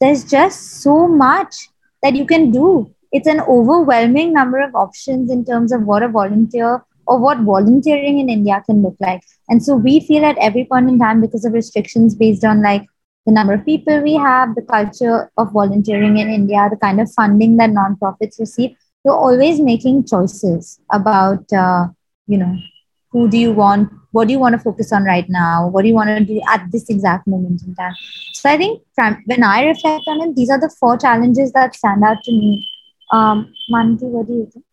[0.00, 1.68] there's just so much
[2.02, 6.08] that you can do it's an overwhelming number of options in terms of what a
[6.08, 9.22] volunteer or what volunteering in India can look like.
[9.48, 12.84] And so we feel at every point in time, because of restrictions based on like
[13.24, 17.12] the number of people we have, the culture of volunteering in India, the kind of
[17.12, 21.86] funding that nonprofits receive, you're always making choices about, uh,
[22.26, 22.56] you know,
[23.12, 25.88] who do you want, what do you want to focus on right now, what do
[25.88, 27.94] you want to do at this exact moment in time.
[28.32, 28.82] So I think
[29.26, 32.68] when I reflect on it, these are the four challenges that stand out to me
[33.12, 34.64] um, Manti, what do you think?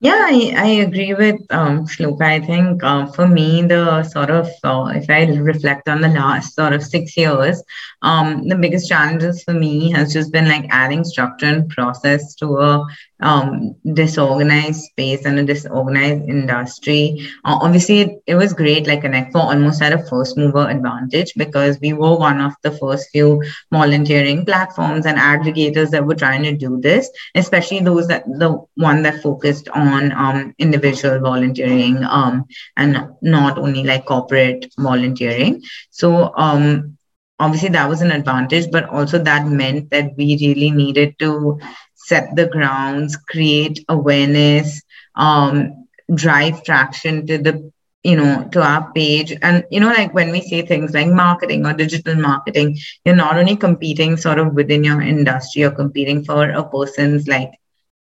[0.00, 2.22] Yeah, I, I agree with um, Shloka.
[2.22, 6.54] I think uh, for me, the sort of, uh, if I reflect on the last
[6.56, 7.62] sort of six years,
[8.02, 12.58] um, the biggest challenges for me has just been like adding structure and process to
[12.58, 12.84] a
[13.22, 17.28] um, disorganized space and a disorganized industry.
[17.44, 18.86] Uh, obviously, it, it, was great.
[18.86, 23.10] Like Connect4 almost had a first mover advantage because we were one of the first
[23.10, 28.58] few volunteering platforms and aggregators that were trying to do this, especially those that the
[28.74, 32.44] one that focused on um, individual volunteering um,
[32.76, 35.62] and not only like corporate volunteering.
[35.90, 36.98] So um,
[37.38, 41.58] obviously that was an advantage, but also that meant that we really needed to
[42.06, 44.82] set the grounds, create awareness,
[45.16, 47.70] um, drive traction to the
[48.02, 49.32] you know to our page.
[49.42, 53.36] And you know like when we say things like marketing or digital marketing you're not
[53.36, 57.52] only competing sort of within your industry you're competing for a person's like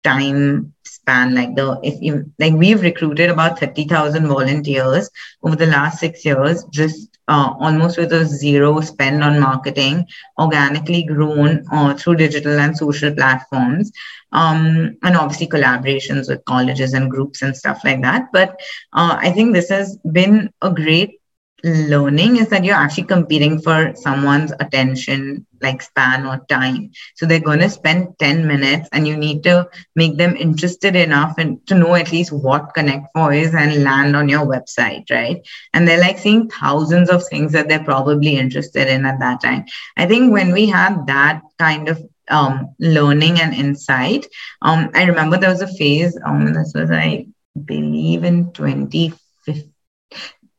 [0.03, 1.35] time span.
[1.35, 5.09] Like the if you like we've recruited about 30,000 volunteers
[5.43, 6.63] over the last 6 years.
[6.71, 10.05] Just uh, almost with a zero spend on marketing,
[10.37, 13.91] organically grown uh, through digital and social platforms,
[14.33, 18.27] um, and obviously collaborations with colleges and groups and stuff like that.
[18.33, 18.59] But
[18.91, 21.20] uh, I think this has been a great
[21.63, 26.91] learning is that you're actually competing for someone's attention like span or time.
[27.15, 31.35] So they're going to spend 10 minutes and you need to make them interested enough
[31.37, 35.45] and to know at least what connect for is and land on your website right?
[35.73, 39.65] And they're like seeing thousands of things that they're probably interested in at that time.
[39.97, 44.25] I think when we had that kind of um, learning and insight
[44.61, 47.27] um, i remember there was a phase um, this was i
[47.65, 49.71] believe in 2015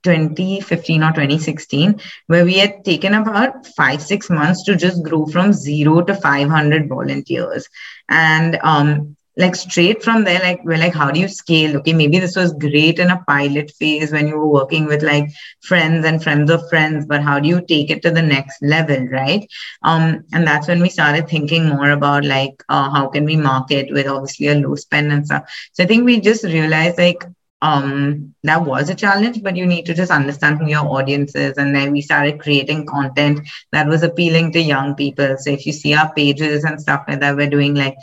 [0.03, 5.53] 2015 or 2016 where we had taken about five six months to just grow from
[5.53, 7.69] zero to 500 volunteers.
[8.09, 11.77] And um like straight from there like we're like how do you scale?
[11.79, 15.29] Okay maybe this was great in a pilot phase when you were working with like
[15.63, 19.07] friends and friends of friends but how do you take it to the next level
[19.09, 19.47] right?
[19.83, 23.93] Um and that's when we started thinking more about like uh, how can we market
[23.93, 25.45] with obviously a low spend and stuff.
[25.73, 27.25] So i think we just realized like
[27.63, 31.57] um, that was a challenge, but you need to just understand who your audience is.
[31.57, 35.37] And then we started creating content that was appealing to young people.
[35.39, 37.97] So if you see our pages and stuff like that, we're doing like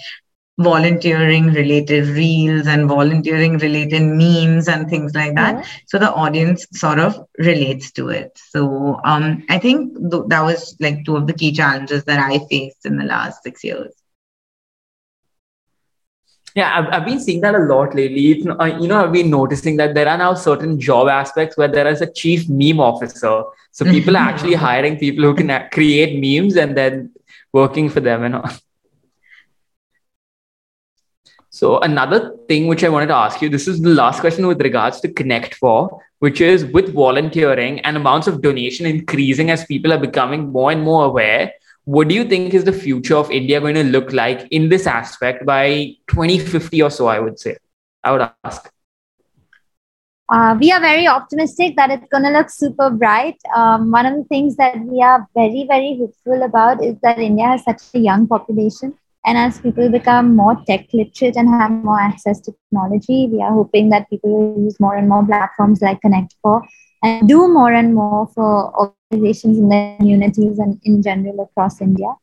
[0.57, 5.55] volunteering related reels and volunteering related memes and things like that.
[5.57, 5.65] Yeah.
[5.87, 8.31] So the audience sort of relates to it.
[8.37, 12.39] So um, I think th- that was like two of the key challenges that I
[12.49, 13.93] faced in the last six years.
[16.59, 18.45] Yeah, I've, I've been seeing that a lot lately.
[18.45, 21.87] Uh, you know, I've been noticing that there are now certain job aspects where there
[21.87, 23.43] is a chief meme officer.
[23.71, 27.13] So people are actually hiring people who can create memes and then
[27.53, 28.49] working for them and all.
[31.49, 34.61] So another thing which I wanted to ask you, this is the last question with
[34.61, 39.93] regards to Connect For, which is with volunteering and amounts of donation increasing as people
[39.93, 41.53] are becoming more and more aware
[41.89, 44.85] what do you think is the future of India going to look like in this
[44.85, 47.07] aspect by 2050 or so?
[47.07, 47.57] I would say.
[48.03, 48.71] I would ask.
[50.31, 53.37] Uh, we are very optimistic that it's going to look super bright.
[53.55, 57.47] Um, one of the things that we are very, very hopeful about is that India
[57.47, 58.93] has such a young population.
[59.25, 63.51] And as people become more tech literate and have more access to technology, we are
[63.51, 66.61] hoping that people will use more and more platforms like Connect for
[67.03, 72.13] and do more and more for organizations in the communities and in general across India.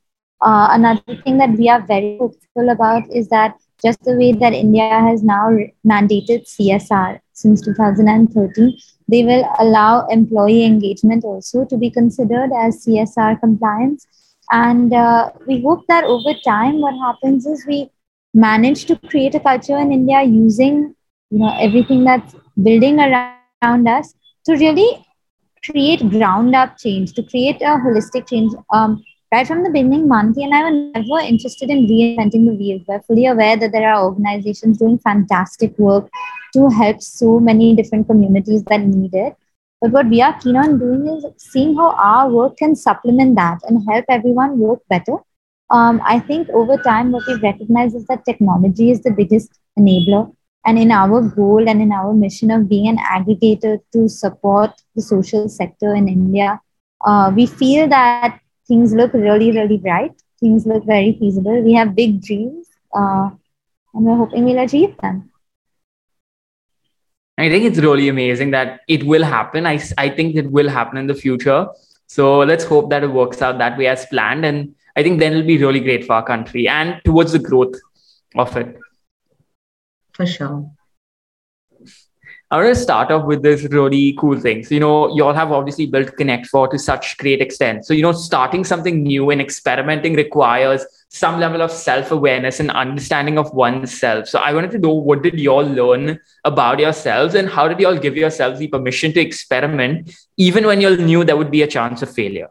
[0.41, 4.53] Uh, another thing that we are very hopeful about is that just the way that
[4.53, 5.51] India has now
[5.87, 8.77] mandated CSR since 2013,
[9.09, 14.07] they will allow employee engagement also to be considered as CSR compliance.
[14.51, 17.91] And uh, we hope that over time, what happens is we
[18.35, 20.95] manage to create a culture in India using
[21.31, 24.15] you know everything that's building around us
[24.47, 25.05] to really
[25.65, 28.53] create ground up change, to create a holistic change.
[28.73, 32.81] Um, right from the beginning, Manati and I were never interested in reinventing the wheel.
[32.87, 36.09] We're fully aware that there are organizations doing fantastic work
[36.55, 39.35] to help so many different communities that need it.
[39.81, 43.59] But what we are keen on doing is seeing how our work can supplement that
[43.69, 45.17] and help everyone work better.
[45.71, 50.33] Um, I think over time, what we've recognized is that technology is the biggest enabler
[50.67, 55.03] and in our goal and in our mission of being an aggregator to support the
[55.03, 56.61] social sector in India,
[57.05, 60.21] uh, we feel that things look really, really bright.
[60.41, 61.63] Things look very feasible.
[61.63, 63.31] We have big dreams, uh,
[63.95, 65.31] and we're hoping we'll achieve them.
[67.39, 69.67] I think it's really amazing that it will happen.
[69.67, 71.69] I, I think it will happen in the future.
[72.07, 74.45] So let's hope that it works out that way as planned.
[74.45, 77.75] And I think then it'll be really great for our country and towards the growth
[78.37, 78.79] of it
[80.17, 80.71] for sure.
[82.49, 84.65] I want to start off with this really cool thing.
[84.65, 87.85] So, you know, you all have obviously built Connect for to such great extent.
[87.85, 93.37] So, you know, starting something new and experimenting requires some level of self-awareness and understanding
[93.37, 94.29] of oneself.
[94.29, 97.81] So I wanted to know what did you all learn about yourselves and how did
[97.81, 101.51] you all give yourselves the permission to experiment, even when you all knew there would
[101.51, 102.49] be a chance of failure?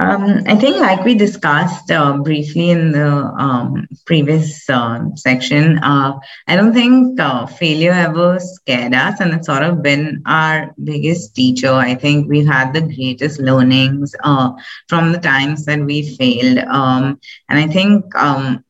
[0.00, 6.18] Um, I think, like we discussed uh, briefly in the um, previous uh, section, uh,
[6.48, 11.36] I don't think uh, failure ever scared us, and it's sort of been our biggest
[11.36, 11.72] teacher.
[11.72, 14.50] I think we've had the greatest learnings uh,
[14.88, 18.63] from the times that we failed, um, and I think um,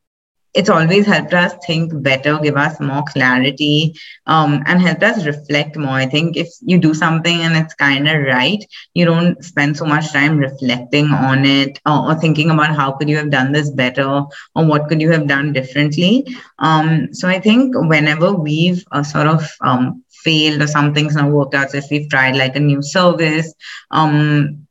[0.54, 3.94] it's always helped us think better, give us more clarity,
[4.26, 5.90] um, and helped us reflect more.
[5.90, 8.64] I think if you do something and it's kind of right,
[8.94, 13.08] you don't spend so much time reflecting on it or, or, thinking about how could
[13.08, 14.22] you have done this better
[14.54, 16.24] or what could you have done differently.
[16.60, 21.54] Um, so I think whenever we've uh, sort of um, failed or something's not worked
[21.54, 21.70] out.
[21.70, 23.52] So if we've tried like a new service,
[23.90, 24.63] um,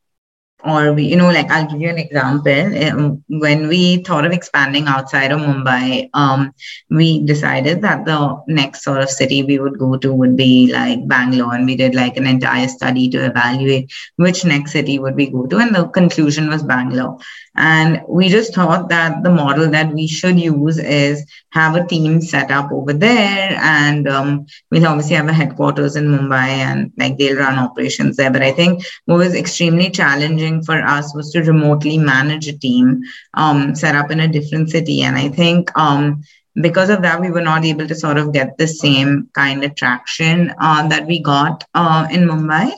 [0.65, 2.83] or we, you know, like I'll give you an example.
[2.87, 6.53] Um, when we thought of expanding outside of Mumbai, um,
[6.89, 11.07] we decided that the next sort of city we would go to would be like
[11.07, 15.29] Bangalore, and we did like an entire study to evaluate which next city would we
[15.29, 17.17] go to, and the conclusion was Bangalore.
[17.55, 22.21] And we just thought that the model that we should use is have a team
[22.21, 27.17] set up over there, and um, we'll obviously have a headquarters in Mumbai, and like
[27.17, 28.31] they'll run operations there.
[28.31, 33.01] But I think what was extremely challenging for us was to remotely manage a team
[33.35, 35.75] um, set up in a different city, and I think.
[35.77, 36.23] Um,
[36.61, 39.75] because of that, we were not able to sort of get the same kind of
[39.75, 42.71] traction uh, that we got uh, in Mumbai.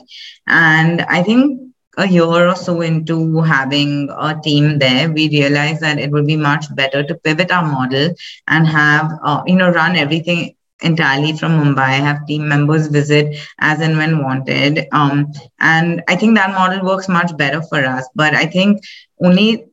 [0.46, 1.60] And I think
[1.96, 6.36] a year or so into having a team there, we realized that it would be
[6.36, 8.10] much better to pivot our model
[8.46, 13.80] and have, uh, you know, run everything entirely from Mumbai, have team members visit as
[13.80, 14.86] and when wanted.
[14.92, 18.08] Um, and I think that model works much better for us.
[18.14, 18.82] But I think
[19.22, 19.64] only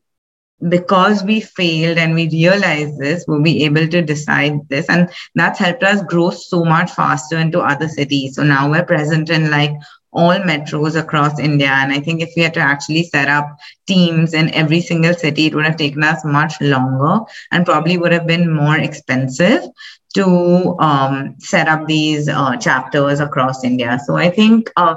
[0.69, 4.88] because we failed and we realized this, we'll be able to decide this.
[4.89, 8.36] And that's helped us grow so much faster into other cities.
[8.36, 9.71] So now we're present in like
[10.14, 11.68] all metros across India.
[11.70, 13.45] And I think if we had to actually set up
[13.88, 18.11] teams in every single city, it would have taken us much longer and probably would
[18.11, 19.64] have been more expensive
[20.16, 23.99] to um, set up these uh, chapters across India.
[24.05, 24.95] So I think uh,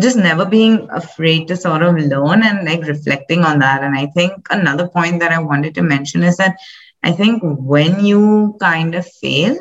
[0.00, 3.82] just never being afraid to sort of learn and like reflecting on that.
[3.82, 6.56] And I think another point that I wanted to mention is that
[7.02, 9.56] I think when you kind of fail,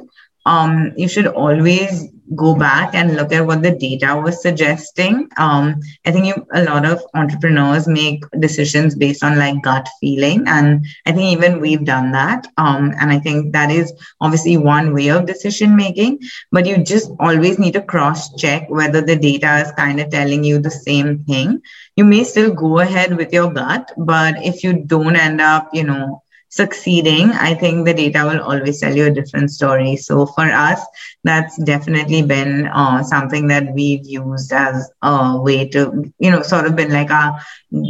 [0.45, 5.29] um, you should always go back and look at what the data was suggesting.
[5.37, 10.43] Um, I think you, a lot of entrepreneurs make decisions based on like gut feeling.
[10.47, 12.47] And I think even we've done that.
[12.57, 16.19] Um, and I think that is obviously one way of decision making,
[16.51, 20.43] but you just always need to cross check whether the data is kind of telling
[20.43, 21.61] you the same thing.
[21.95, 25.83] You may still go ahead with your gut, but if you don't end up, you
[25.83, 29.95] know, succeeding, I think the data will always tell you a different story.
[29.95, 30.81] So for us,
[31.23, 36.65] that's definitely been uh, something that we've used as a way to, you know, sort
[36.65, 37.39] of been like a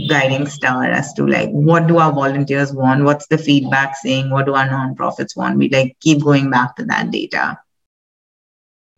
[0.09, 4.45] guiding star as to like what do our volunteers want, what's the feedback saying, what
[4.45, 5.57] do our nonprofits want.
[5.57, 7.59] We like keep going back to that data.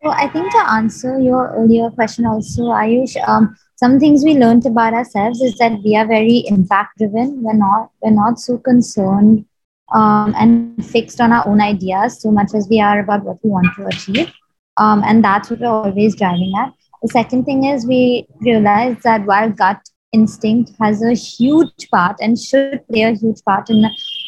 [0.01, 4.65] Well, I think to answer your earlier question also, Ayush, um, some things we learned
[4.65, 7.41] about ourselves is that we are very impact driven.
[7.41, 9.45] We're not we're not so concerned
[9.93, 13.49] um, and fixed on our own ideas so much as we are about what we
[13.49, 14.33] want to achieve.
[14.75, 16.73] Um, and that's what we're always driving at.
[17.03, 19.79] The second thing is we realize that while gut
[20.11, 23.85] instinct has a huge part and should play a huge part in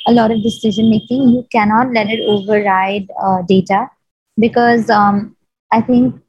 [0.07, 3.89] a lot of decision making, you cannot let it override uh, data
[4.37, 5.35] because um,
[5.73, 6.20] I think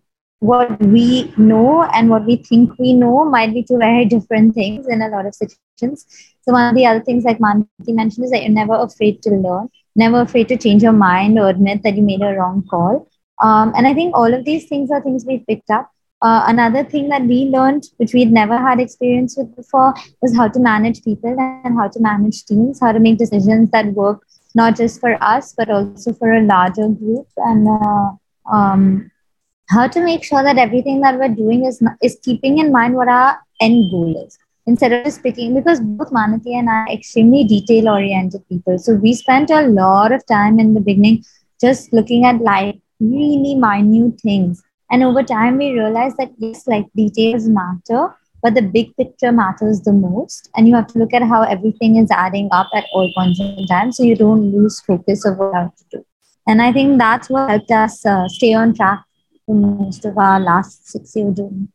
[0.43, 4.89] what we know and what we think we know might be two very different things
[4.89, 6.05] in a lot of situations.
[6.43, 9.31] So one of the other things like Manati mentioned is that you're never afraid to
[9.31, 13.09] learn, never afraid to change your mind or admit that you made a wrong call.
[13.41, 15.89] Um, and I think all of these things are things we've picked up.
[16.23, 20.49] Uh, another thing that we learned, which we'd never had experience with before, was how
[20.49, 24.27] to manage people and how to manage teams, how to make decisions that work
[24.57, 27.29] not just for us, but also for a larger group.
[27.37, 28.11] And uh,
[28.53, 29.12] um,
[29.69, 33.09] how to make sure that everything that we're doing is is keeping in mind what
[33.09, 37.45] our end goal is instead of just picking because both Manati and I are extremely
[37.45, 38.79] detail oriented people.
[38.79, 41.25] So we spent a lot of time in the beginning
[41.61, 44.63] just looking at like really minute things.
[44.91, 49.81] And over time we realized that yes, like details matter, but the big picture matters
[49.81, 50.51] the most.
[50.55, 53.67] And you have to look at how everything is adding up at all points in
[53.67, 56.05] time so you don't lose focus of what you have to do.
[56.47, 59.03] And I think that's what helped us uh, stay on track
[59.49, 61.69] most of our last six year journey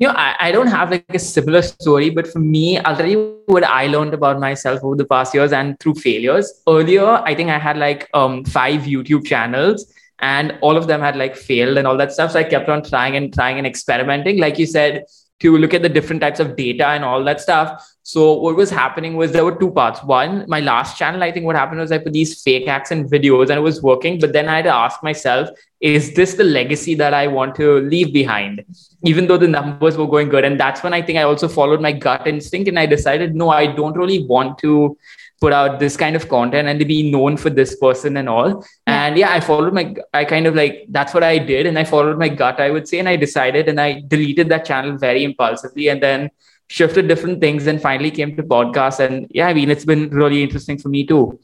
[0.00, 3.06] you know, I, I don't have like a similar story, but for me, I'll tell
[3.06, 6.62] you what I learned about myself over the past years and through failures.
[6.66, 11.16] Earlier, I think I had like um, five YouTube channels and all of them had
[11.16, 12.32] like failed and all that stuff.
[12.32, 14.38] So I kept on trying and trying and experimenting.
[14.38, 15.04] Like you said,
[15.40, 17.86] to look at the different types of data and all that stuff.
[18.02, 20.02] So what was happening was there were two parts.
[20.02, 23.48] One, my last channel, I think what happened was I put these fake accent videos
[23.48, 24.18] and it was working.
[24.20, 25.48] But then I had to ask myself,
[25.80, 28.64] is this the legacy that I want to leave behind?
[29.04, 30.44] Even though the numbers were going good.
[30.44, 33.48] And that's when I think I also followed my gut instinct and I decided, no,
[33.48, 34.98] I don't really want to
[35.40, 38.48] put out this kind of content and to be known for this person and all.
[38.86, 39.06] Yeah.
[39.06, 41.66] And yeah, I followed my, I kind of like, that's what I did.
[41.66, 42.98] And I followed my gut, I would say.
[42.98, 46.30] And I decided and I deleted that channel very impulsively and then
[46.68, 49.00] shifted different things and finally came to podcasts.
[49.00, 51.40] And yeah, I mean, it's been really interesting for me too.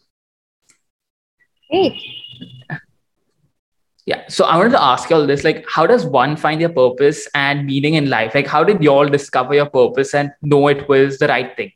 [1.70, 1.94] Great.
[4.04, 4.22] Yeah.
[4.28, 7.26] So I wanted to ask you all this like, how does one find their purpose
[7.34, 8.34] and meaning in life?
[8.34, 11.72] Like, how did you all discover your purpose and know it was the right thing?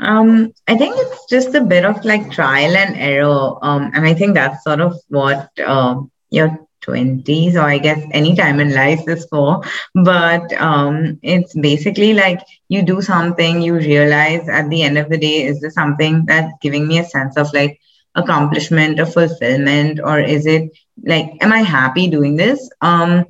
[0.00, 3.58] Um, I think it's just a bit of like trial and error.
[3.62, 8.34] Um, and I think that's sort of what um, your 20s or I guess any
[8.34, 9.62] time in life is for.
[9.94, 15.18] But um, it's basically like you do something, you realize at the end of the
[15.18, 17.80] day, is this something that's giving me a sense of like
[18.14, 20.70] accomplishment or fulfillment, or is it
[21.04, 22.70] like, am I happy doing this?
[22.80, 23.26] Um,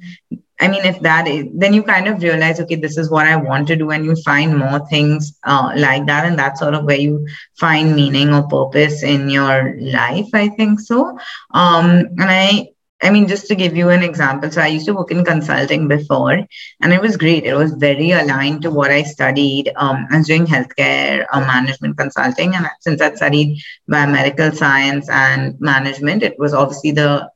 [0.60, 3.34] I mean, if that is, then you kind of realize, okay, this is what I
[3.36, 6.84] want to do, and you find more things uh, like that, and that's sort of
[6.84, 7.26] where you
[7.58, 10.28] find meaning or purpose in your life.
[10.32, 11.18] I think so.
[11.52, 12.68] Um, and I,
[13.02, 15.88] I mean, just to give you an example, so I used to work in consulting
[15.88, 16.38] before,
[16.80, 17.44] and it was great.
[17.44, 19.72] It was very aligned to what I studied.
[19.74, 25.60] Um, I was doing healthcare uh, management consulting, and since I studied biomedical science and
[25.60, 27.28] management, it was obviously the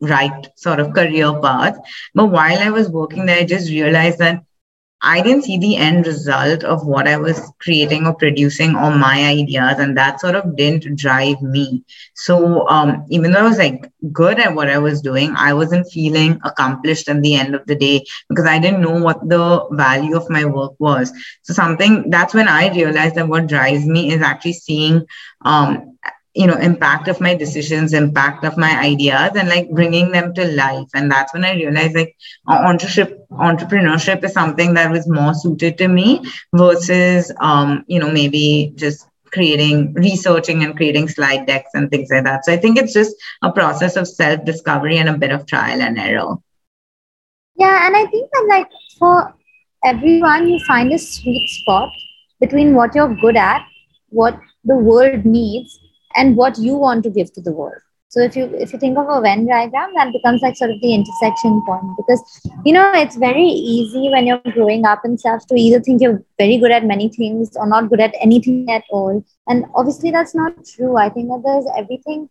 [0.00, 1.76] right sort of career path.
[2.14, 4.42] But while I was working there, I just realized that
[5.02, 9.26] I didn't see the end result of what I was creating or producing or my
[9.28, 11.84] ideas, and that sort of didn't drive me.
[12.14, 15.90] So um, even though I was like good at what I was doing, I wasn't
[15.90, 20.16] feeling accomplished at the end of the day because I didn't know what the value
[20.16, 21.12] of my work was.
[21.42, 25.06] So something that's when I realized that what drives me is actually seeing
[25.44, 25.96] um,
[26.34, 30.46] you know impact of my decisions impact of my ideas and like bringing them to
[30.52, 30.88] life.
[30.94, 32.16] And that's when i realized like
[32.48, 36.24] entrepreneurship entrepreneurship is something that was more suited to me
[36.54, 42.24] versus um you know maybe just creating researching and creating slide decks and things like
[42.24, 42.44] that.
[42.44, 45.80] So i think it's just a process of self discovery and a bit of trial
[45.82, 46.36] and error.
[47.56, 48.68] Yeah and i think that like
[48.98, 49.34] for
[49.84, 51.90] everyone you find a sweet spot
[52.40, 53.66] between what you're good at
[54.10, 55.79] what the world needs
[56.16, 57.80] and what you want to give to the world.
[58.10, 60.80] So if you if you think of a venn diagram that becomes like sort of
[60.80, 62.20] the intersection point because
[62.64, 66.20] you know it's very easy when you're growing up and stuff to either think you're
[66.36, 69.24] very good at many things or not good at anything at all.
[69.46, 70.96] And obviously that's not true.
[70.96, 72.28] I think that there's everything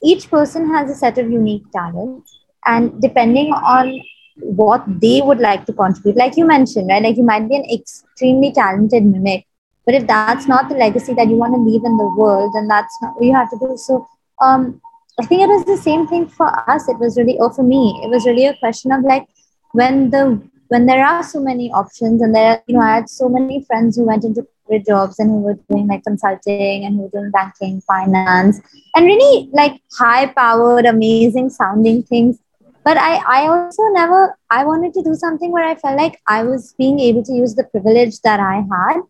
[0.00, 4.00] each person has a set of unique talents and depending on
[4.36, 6.16] what they would like to contribute.
[6.16, 7.02] Like you mentioned right?
[7.02, 9.44] Like you might be an extremely talented mimic
[9.86, 12.66] but if that's not the legacy that you want to leave in the world, then
[12.66, 13.76] that's not what you have to do.
[13.76, 14.06] So
[14.42, 14.82] um,
[15.18, 16.88] I think it was the same thing for us.
[16.88, 19.26] It was really, or for me, it was really a question of like
[19.72, 23.28] when the when there are so many options and there, you know, I had so
[23.28, 27.02] many friends who went into corporate jobs and who were doing like consulting and who
[27.02, 28.60] were doing banking, finance,
[28.96, 32.38] and really like high powered, amazing sounding things.
[32.82, 36.42] But I, I also never, I wanted to do something where I felt like I
[36.42, 39.02] was being able to use the privilege that I had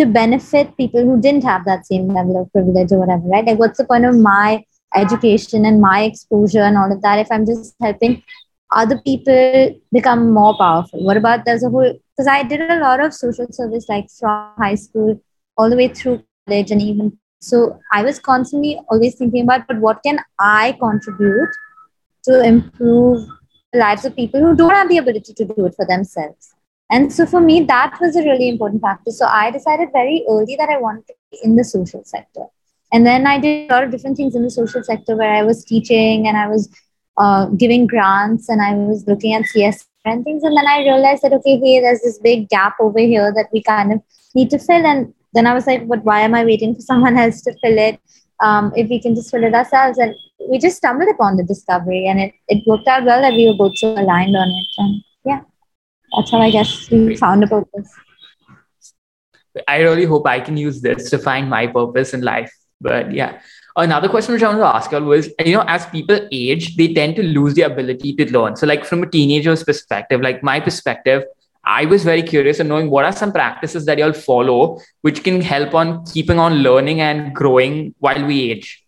[0.00, 3.44] to benefit people who didn't have that same level of privilege or whatever, right?
[3.44, 4.64] Like, what's the point of my
[4.96, 8.22] education and my exposure and all of that if I'm just helping
[8.72, 11.04] other people become more powerful?
[11.04, 14.52] What about there's a whole, because I did a lot of social service like from
[14.58, 15.20] high school
[15.56, 19.78] all the way through college and even so I was constantly always thinking about, but
[19.78, 21.48] what can I contribute
[22.24, 23.26] to improve
[23.72, 26.54] the lives of people who don't have the ability to do it for themselves?
[26.90, 29.12] And so for me, that was a really important factor.
[29.12, 32.46] So I decided very early that I wanted to be in the social sector.
[32.92, 35.44] And then I did a lot of different things in the social sector where I
[35.44, 36.68] was teaching and I was
[37.16, 40.42] uh, giving grants and I was looking at CS and things.
[40.42, 43.62] And then I realized that, okay, hey, there's this big gap over here that we
[43.62, 44.02] kind of
[44.34, 44.84] need to fill.
[44.84, 47.78] And then I was like, but why am I waiting for someone else to fill
[47.78, 48.00] it?
[48.40, 49.98] Um, if we can just fill it ourselves.
[49.98, 50.14] And
[50.48, 53.56] we just stumbled upon the discovery and it, it worked out well that we were
[53.56, 54.66] both so aligned on it.
[54.78, 55.04] And
[56.16, 57.90] that's how I guess we found a purpose.
[59.66, 62.52] I really hope I can use this to find my purpose in life.
[62.80, 63.40] But yeah.
[63.76, 66.92] Another question which I wanted to ask you was, you know, as people age, they
[66.92, 68.56] tend to lose the ability to learn.
[68.56, 71.24] So, like from a teenager's perspective, like my perspective,
[71.64, 75.40] I was very curious in knowing what are some practices that y'all follow which can
[75.40, 78.84] help on keeping on learning and growing while we age.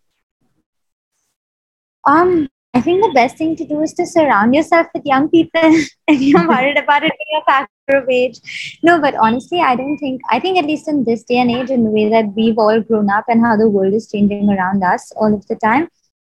[2.05, 2.49] Um,
[2.83, 5.61] think the best thing to do is to surround yourself with young people
[6.07, 8.39] if you're worried about it being a factor of age.
[8.83, 11.69] No, but honestly, I don't think, I think at least in this day and age,
[11.69, 14.83] in the way that we've all grown up and how the world is changing around
[14.83, 15.87] us all of the time,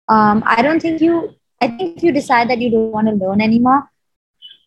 [0.10, 3.16] um, I don't think you, I think if you decide that you don't want to
[3.16, 3.89] learn anymore,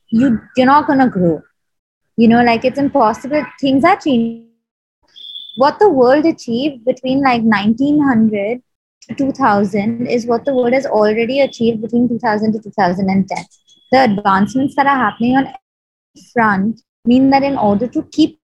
[0.09, 1.43] you, you're not going to grow.
[2.17, 3.45] You know, like it's impossible.
[3.61, 4.45] Things are changing.
[5.57, 8.63] What the world achieved between like 1900
[9.17, 13.45] 2000 is what the world has already achieved between 2000 to 2010.
[13.93, 15.53] The advancements that are happening on
[16.33, 18.41] front mean that in order to keep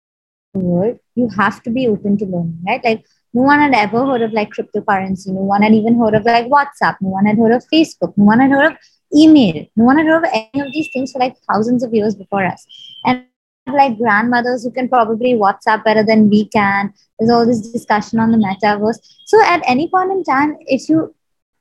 [0.53, 2.84] the world, you have to be open to learning, right?
[2.84, 5.28] Like no one had ever heard of like cryptocurrency.
[5.28, 6.97] No one had even heard of like WhatsApp.
[7.01, 8.14] No one had heard of Facebook.
[8.18, 8.78] No one had heard of
[9.16, 9.66] email.
[9.76, 12.45] No one had heard of any of these things for like thousands of years before
[12.45, 12.66] us.
[13.05, 13.26] And
[13.68, 16.93] like grandmothers who can probably WhatsApp better than we can.
[17.20, 18.97] There's all this discussion on the metaverse.
[19.26, 21.14] So at any point in time, if you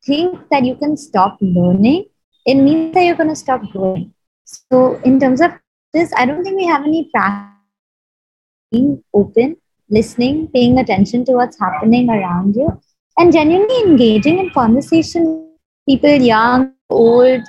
[0.05, 2.07] think that you can stop learning,
[2.46, 4.14] it means that you're going to stop growing.
[4.44, 5.53] So in terms of
[5.92, 7.55] this, I don't think we have any practice
[8.70, 9.57] being open,
[9.90, 12.80] listening, paying attention to what's happening around you,
[13.18, 15.48] and genuinely engaging in conversation.
[15.88, 17.42] People young, old,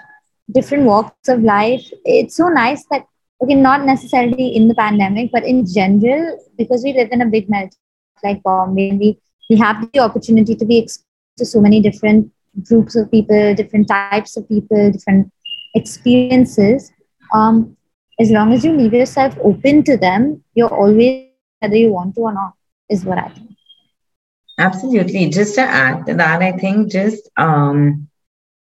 [0.52, 1.88] different walks of life.
[2.06, 3.06] It's so nice that
[3.42, 7.50] okay, not necessarily in the pandemic, but in general, because we live in a big
[7.50, 7.76] melt
[8.24, 9.20] like Bombay, we
[9.50, 11.06] we have the opportunity to be exposed
[11.38, 12.32] to so many different
[12.68, 15.32] groups of people, different types of people, different
[15.76, 16.92] experiences.
[17.34, 17.76] Um,
[18.20, 21.28] as long as you leave yourself open to them, you're always
[21.60, 22.54] whether you want to or not,
[22.90, 23.56] is what I think.
[24.58, 25.30] Absolutely.
[25.30, 28.08] Just to add to that, I think just um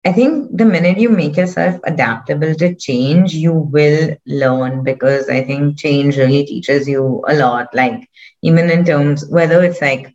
[0.06, 5.44] I think the minute you make yourself adaptable to change, you will learn because I
[5.44, 7.74] think change really teaches you a lot.
[7.74, 8.10] Like,
[8.42, 10.14] even in terms, whether it's like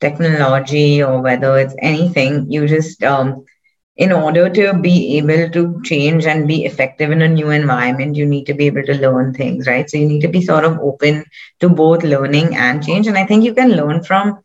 [0.00, 3.44] technology or whether it's anything, you just, um,
[3.96, 8.26] in order to be able to change and be effective in a new environment, you
[8.26, 9.88] need to be able to learn things, right?
[9.88, 11.24] So you need to be sort of open
[11.60, 13.06] to both learning and change.
[13.06, 14.38] And I think you can learn from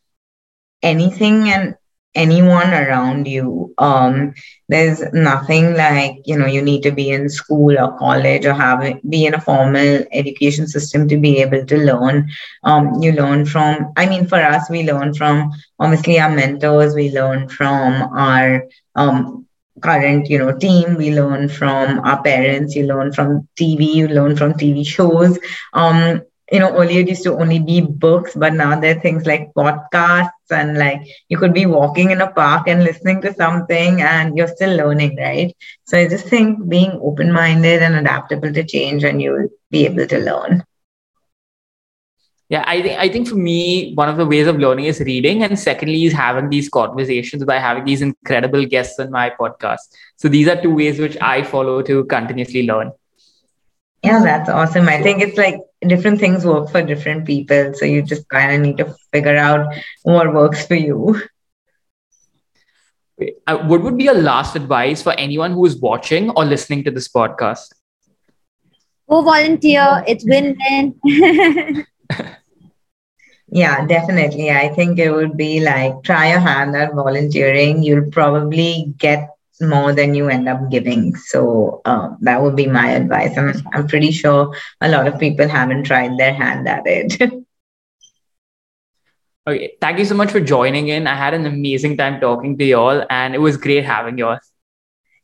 [0.83, 1.75] anything and
[2.15, 3.73] anyone around you.
[3.77, 4.33] Um,
[4.69, 8.83] there's nothing like you know you need to be in school or college or have
[9.09, 12.29] be in a formal education system to be able to learn.
[12.63, 13.93] Um, you learn from.
[13.97, 16.95] I mean, for us, we learn from obviously our mentors.
[16.95, 19.45] We learn from our um,
[19.81, 24.35] current you know team we learn from our parents you learn from tv you learn
[24.35, 25.37] from tv shows
[25.73, 29.25] um you know, earlier it used to only be books, but now there are things
[29.25, 34.01] like podcasts and like you could be walking in a park and listening to something
[34.01, 35.55] and you're still learning, right?
[35.85, 40.07] So I just think being open minded and adaptable to change and you'll be able
[40.07, 40.63] to learn.
[42.49, 45.43] Yeah, I think I think for me, one of the ways of learning is reading,
[45.43, 49.85] and secondly is having these conversations by having these incredible guests on my podcast.
[50.17, 52.91] So these are two ways which I follow to continuously learn.
[54.05, 54.87] Yeah, that's awesome.
[54.87, 57.73] I think it's like different things work for different people.
[57.73, 61.21] So you just kind of need to figure out what works for you.
[63.47, 66.91] Uh, what would be your last advice for anyone who is watching or listening to
[66.91, 67.69] this podcast?
[69.09, 70.03] Go volunteer.
[70.07, 71.85] It's win win.
[73.47, 74.51] yeah, definitely.
[74.51, 77.81] I think it would be like try your hand at volunteering.
[77.81, 81.15] You'll probably get more than you end up giving.
[81.15, 83.37] So uh, that would be my advice.
[83.37, 87.21] And I'm pretty sure a lot of people haven't tried their hand at it.
[89.47, 89.75] okay.
[89.79, 91.07] Thank you so much for joining in.
[91.07, 94.27] I had an amazing time talking to you all, and it was great having you
[94.27, 94.39] all.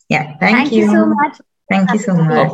[0.09, 0.37] Yeah.
[0.39, 0.85] Thank, thank you.
[0.85, 1.41] you so much.
[1.69, 2.51] Thank you so much.